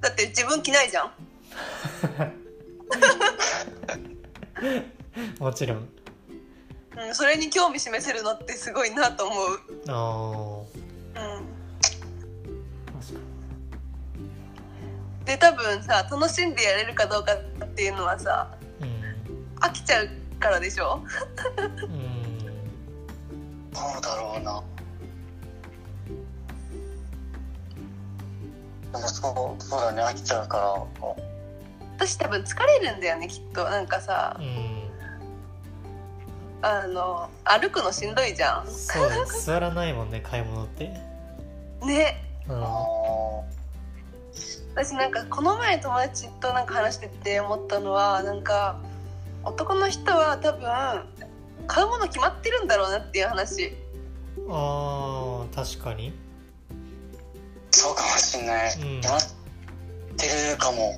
[0.00, 1.12] だって自分着ないじゃん。
[5.38, 5.88] もちろん。
[6.98, 9.48] うん、それに興味示せるのってすごいなと思う。
[9.88, 9.96] ああ
[11.14, 11.18] う
[15.20, 18.50] ん、で多分さ楽しんでやれるかどうかっていうのはさ
[18.80, 18.88] に
[19.60, 20.08] 飽きちゃう
[20.38, 21.00] からでしょ？
[21.88, 22.21] うんうん
[23.72, 24.62] どうだろうな。
[28.92, 31.08] でもそうそうだね飽きちゃうから
[31.96, 33.64] 私多分疲れるんだよねきっと。
[33.64, 34.82] なんかさうん。
[36.64, 38.66] あの歩くのしんどいじゃん。
[38.66, 40.88] そうね座らないもんね買い物って。
[41.84, 42.24] ね。
[42.48, 42.62] うん。
[42.62, 43.02] あ
[44.74, 48.80] 私なんかこの前友達となんか話してて思ったのはなんか
[49.44, 50.62] 男の人は多分
[51.66, 53.76] 買うもの決まってるんだろうなっていう話。
[54.48, 56.10] あー確かに。
[56.10, 56.12] ー
[57.70, 59.00] そうかもしんない、うん。
[59.00, 59.22] 決まっ
[60.16, 60.94] てるかも。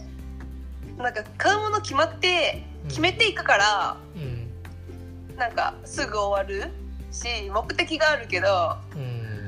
[0.99, 5.37] なんか買うもの決まって決めていくから、うん。
[5.37, 6.71] なんかすぐ終わる
[7.11, 9.47] し目的があるけどうん。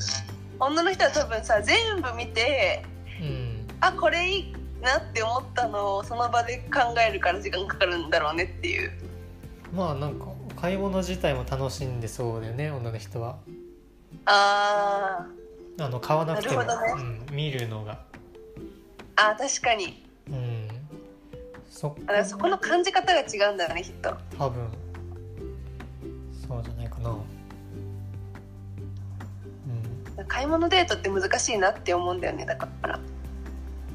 [0.59, 2.85] 女の人は多分さ全部見て
[3.21, 3.67] うん。
[3.81, 8.93] あこれいいなって思ったのをその場で考えるから時間かかるんだろうねっていう。
[9.73, 10.27] まあなんか
[10.57, 13.37] 買い物自体も楽しんでそうだよね女の人は。
[14.25, 15.27] あ
[15.79, 17.95] あの買わなくても、なるほどうん、見るのが。
[17.95, 17.97] ー
[19.17, 20.05] あー確かに。
[20.31, 20.69] うん。
[21.69, 22.13] そだか。
[22.15, 24.17] らそこの感じ方が違うんだよねきっと。
[24.39, 24.67] 多分。
[26.49, 27.11] そうじゃないかな。
[27.11, 27.15] う
[30.23, 30.27] ん。
[30.27, 32.99] 買い物デートって難しいなって思うんだよねだから。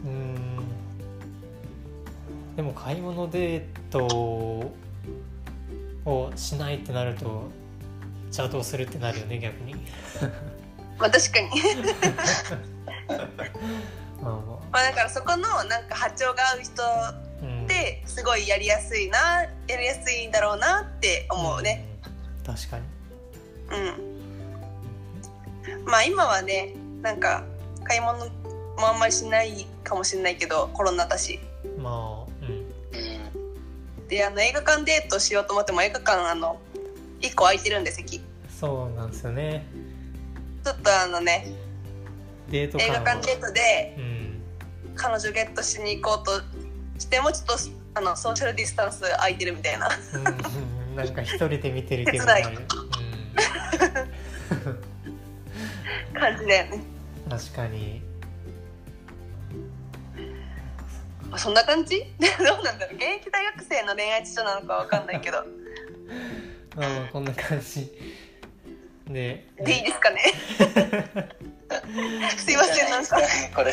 [0.05, 0.38] うーん。
[2.55, 4.72] でも買い物デート
[6.06, 7.49] をしないってなると
[8.26, 9.76] 邪道するってなるよね逆に。
[10.97, 11.49] まあ確かに。
[14.22, 14.41] まあま
[14.72, 21.86] まあだからそこのなんか波長が合う人ってすごいやりやすいなやりやすいんだろうなって思うね。
[21.86, 21.91] うん
[22.43, 22.84] 確かに。
[23.70, 23.78] う
[25.82, 25.86] ん。
[25.86, 27.43] まあ今はねなんか
[27.84, 28.26] 買い物
[28.78, 31.39] もあんまりしないかもしれないけどコロナだし。
[31.78, 31.93] まあ。
[31.93, 32.20] うんうん
[34.12, 36.59] であの映画館デートしようと思っても映画館あの
[37.22, 38.20] 1個空いてるんで席。
[38.20, 39.66] ちそうなんですよね。
[40.70, 41.47] ょっとあのね
[42.49, 44.41] デート映画感館デートでうん。
[44.95, 46.41] 彼女ゲットしに行こうと
[46.99, 47.53] してもちょっと
[47.95, 49.88] あのソーシャルディスタンス空いてるみたいな。
[50.14, 52.57] うんうんなんか一人で見てる気分になる、
[56.14, 56.84] 感じだよね。
[57.24, 58.01] うん、確かに
[61.32, 61.99] あそんな感じ？
[62.19, 62.27] ど
[62.59, 62.95] うなんだろう？
[62.95, 65.45] 現役大学生の恋愛事情なのかわかんないけど。
[66.75, 67.91] まあまあこんな感じ。
[69.07, 70.21] ででいいですかね？
[72.38, 73.17] すいませんなんか。
[73.55, 73.71] これ。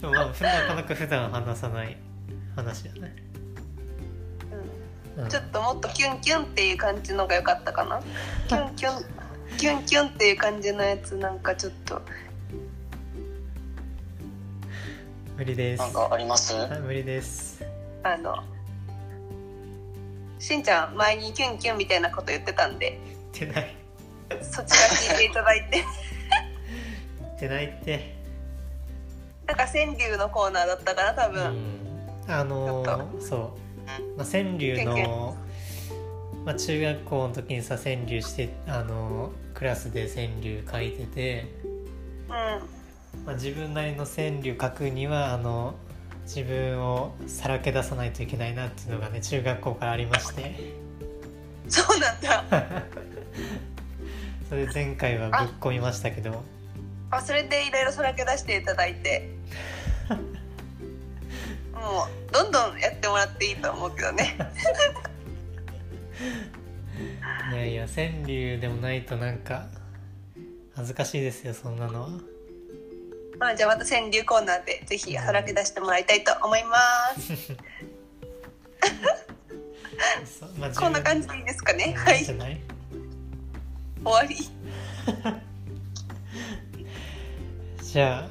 [0.00, 1.96] でもまあ普段なかなか普段話さない
[2.54, 3.16] 話だね、
[5.16, 5.28] うん。
[5.28, 8.00] ちょっともっとキュンキュンっていう感じのが良かったかな？
[8.48, 9.04] キュンキュン
[9.56, 12.00] キュンキュンっていう感じのやつなんかちょっと
[15.38, 15.78] 無理です。
[15.78, 16.52] なんかあります？
[16.52, 17.64] はい無理です。
[18.02, 18.42] あの
[20.40, 22.98] しんちゃん前にキュンキュンみたいなこと言ってたんで。
[23.34, 23.76] 言ってない。
[24.42, 25.84] そちら聞いていただいて。
[27.20, 28.16] 言ってないって。
[29.46, 31.54] なんか川柳のコーナーだったかな多う分、ん。
[32.26, 35.36] あのーそう、まあ、川柳の、
[36.44, 41.46] まあ、中学校の時にさ川柳してあのークラスで川柳書いてて、
[42.28, 42.77] うん
[43.24, 45.74] まあ、自分なりの川柳書くにはあの
[46.24, 50.54] 自分をさらけ出さないといけないなっていうのがね中学校からありまして。
[51.68, 52.44] そうなんだ。
[54.48, 56.42] それで前回はぶっ込みましたけど。
[57.10, 59.30] あそれでいろいろさらけ出していただいて。
[61.72, 64.36] もうどんどんやってもらっていいと思うけどね。
[67.52, 69.68] いやいや川柳でもないとなんか
[70.74, 72.08] 恥ずかしいですよそんなのは。
[73.38, 76.76] まあじゃあまた川柳コーナーでぜひさらけ出してもらいたいと思いま
[77.16, 77.52] す。
[80.78, 81.94] こんな感じでいいですかね？
[81.96, 82.24] はい。
[82.24, 82.36] 終
[84.04, 84.36] わり。
[87.82, 88.28] じゃあ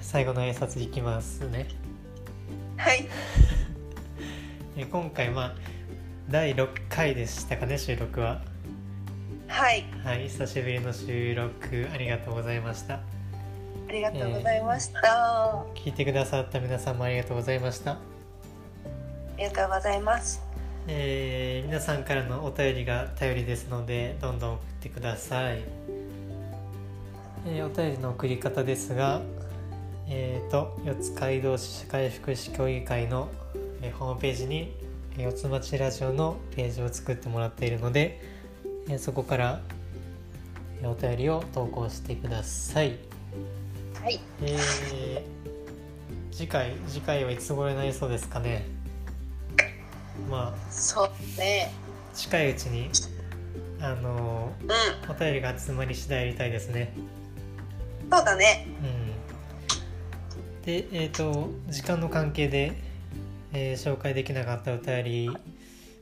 [0.00, 1.66] 最後の挨拶いきますね。
[2.76, 3.06] はい。
[4.76, 5.54] え今回まあ
[6.28, 8.42] 第6回でしたかね収録は。
[9.48, 9.84] はい。
[10.04, 12.94] はい久しぶりの収録ありがとうございました。
[12.94, 13.00] あ
[13.94, 17.96] りがとうございました、あ聞いてくださった皆さんもありがとうございました。
[19.38, 20.42] りがとうございます。
[20.86, 25.62] えー皆さんからのお便りが頼りですのでどんどん送ってください、
[27.46, 29.22] えーお便りの送り方ですが
[30.06, 33.30] えー、と四街道市社会福祉協議会の、
[33.80, 34.74] えーホームページに
[35.16, 38.20] えー四つ町ラジオのページを作ってもらっているので、
[38.88, 39.60] えーそこから
[40.82, 42.98] えーお便りを投稿してください
[44.04, 44.20] はい。
[44.42, 45.34] えー
[46.30, 48.66] 次回次回はいつ頃になりそうですかね？
[50.28, 51.70] まあそうね。
[52.12, 52.90] 近いうちに
[53.80, 55.10] あのうん。
[55.10, 56.92] お便りが集まり次第やりたいですね。
[58.10, 58.66] そうだね。
[58.82, 60.62] うん。
[60.66, 62.74] でえっ、と時間の関係で、
[63.54, 65.30] えー紹介できなかったお便り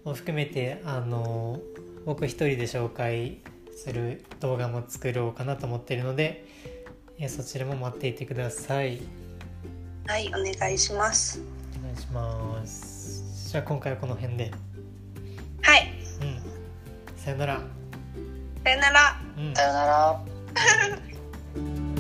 [0.04, 1.60] を含めてあの
[2.04, 3.38] 僕一人で紹介
[3.76, 6.48] する動画も作ろうかなと思っているので、
[7.18, 9.00] えーそちらも待っていてください。
[10.06, 11.40] はいお願いします。
[11.80, 13.50] お願いします。
[13.50, 14.50] じゃあ今回はこの辺で。
[15.62, 15.92] はい。
[16.20, 16.42] うん。
[17.16, 17.60] さよなら。
[18.64, 19.20] さよなら。
[19.36, 19.54] うん。
[19.54, 20.20] さよなら